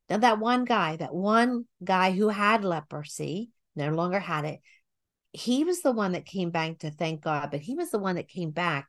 [0.09, 4.61] now that one guy that one guy who had leprosy no longer had it
[5.33, 8.15] he was the one that came back to thank god but he was the one
[8.15, 8.89] that came back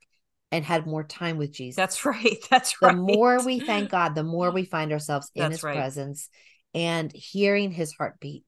[0.51, 2.91] and had more time with jesus that's right that's right.
[2.91, 5.75] the more we thank god the more we find ourselves in That's his right.
[5.75, 6.29] presence
[6.75, 8.43] and hearing his heartbeat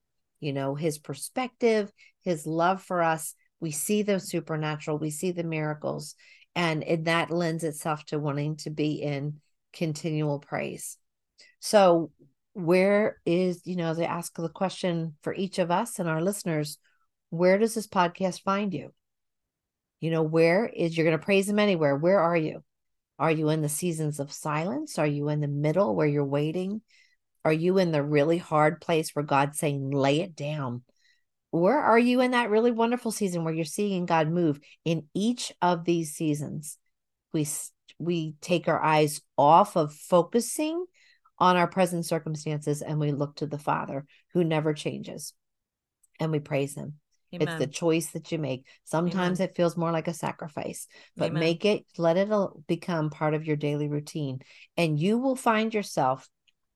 [0.45, 1.91] you know his perspective
[2.25, 3.35] his love for us.
[3.61, 6.15] We see the supernatural we see the miracles
[6.55, 9.39] and, and that lends itself to wanting to be in
[9.73, 10.97] continual praise.
[11.59, 12.11] So
[12.53, 16.77] where is you know they ask the question for each of us and our listeners
[17.29, 18.93] where does this podcast find you?
[19.99, 21.95] You know where is you're going to praise him anywhere.
[21.95, 22.63] Where are you?
[23.17, 24.99] Are you in the seasons of silence?
[24.99, 26.81] Are you in the middle where you're waiting
[27.45, 30.83] are you in the really hard place where god's saying lay it down
[31.51, 35.53] or are you in that really wonderful season where you're seeing god move in each
[35.61, 36.77] of these seasons
[37.31, 37.47] we
[37.97, 40.85] we take our eyes off of focusing
[41.37, 45.33] on our present circumstances and we look to the father who never changes
[46.19, 46.95] and we praise him
[47.41, 48.65] it's the choice that you make.
[48.83, 50.87] Sometimes it feels more like a sacrifice,
[51.17, 51.39] but Amen.
[51.39, 52.29] make it, let it
[52.67, 54.39] become part of your daily routine.
[54.77, 56.29] And you will find yourself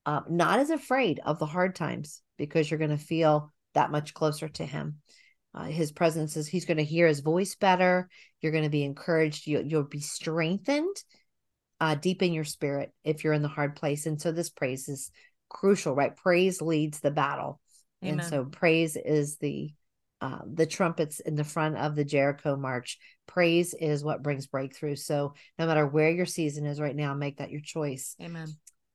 [0.06, 4.14] uh, not as afraid of the hard times because you're going to feel that much
[4.14, 4.97] closer to Him.
[5.54, 8.10] Uh, his presence is, He's going to hear His voice better.
[8.41, 9.47] You're going to be encouraged.
[9.47, 10.95] You, you'll be strengthened
[11.80, 14.06] uh, deep in your spirit if you're in the hard place.
[14.06, 15.12] And so this praise is
[15.50, 16.16] crucial, right?
[16.16, 17.60] Praise leads the battle.
[18.04, 18.20] Amen.
[18.20, 19.74] And so praise is the
[20.22, 22.97] uh, the trumpets in the front of the Jericho march.
[23.26, 24.97] Praise is what brings breakthrough.
[24.97, 28.18] So no matter where your season is right now, make that your choice.
[28.22, 28.50] Amen.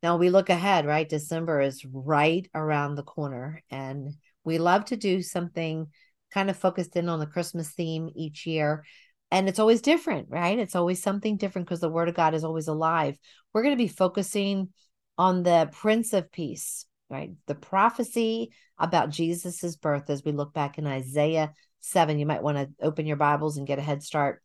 [0.05, 1.09] Now we look ahead, right?
[1.09, 4.12] December is right around the corner, and
[4.44, 5.86] we love to do something
[6.30, 8.84] kind of focused in on the Christmas theme each year.
[9.30, 10.59] And it's always different, right?
[10.59, 13.16] It's always something different because the word of God is always alive.
[13.55, 14.74] We're going to be focusing
[15.16, 17.30] on the Prince of Peace, right?
[17.46, 22.18] The prophecy about Jesus's birth as we look back in Isaiah 7.
[22.18, 24.42] You might want to open your Bibles and get a head start.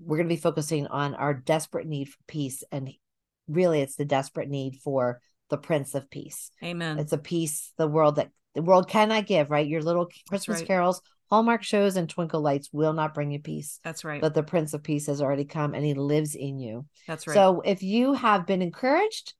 [0.00, 2.64] We're going to be focusing on our desperate need for peace.
[2.72, 2.90] And
[3.50, 5.20] really, it's the desperate need for
[5.50, 6.50] the Prince of Peace.
[6.62, 6.98] Amen.
[6.98, 9.66] It's a peace the world that the world cannot give, right?
[9.66, 10.66] Your little Christmas right.
[10.66, 13.78] carols, Hallmark shows, and twinkle lights will not bring you peace.
[13.84, 14.20] That's right.
[14.20, 16.86] But the Prince of Peace has already come and he lives in you.
[17.06, 17.34] That's right.
[17.34, 19.34] So if you have been encouraged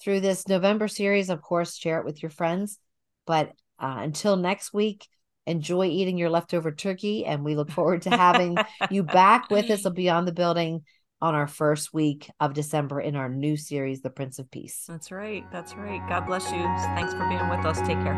[0.00, 2.78] through this November series, of course, share it with your friends.
[3.26, 5.08] But uh, until next week,
[5.46, 7.26] enjoy eating your leftover turkey.
[7.26, 8.56] And we look forward to having
[8.90, 10.84] you back with us Beyond the Building
[11.24, 14.84] on our first week of December in our new series, The Prince of Peace.
[14.86, 15.50] That's right.
[15.50, 16.06] That's right.
[16.06, 16.62] God bless you.
[16.94, 17.78] Thanks for being with us.
[17.78, 18.14] Take care.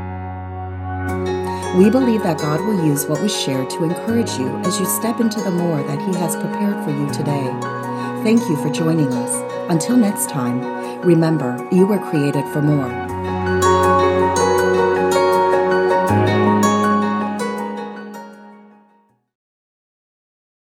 [1.77, 5.21] We believe that God will use what was shared to encourage you as you step
[5.21, 7.47] into the more that He has prepared for you today.
[8.25, 9.71] Thank you for joining us.
[9.71, 10.61] Until next time,
[11.03, 13.06] remember, you were created for more.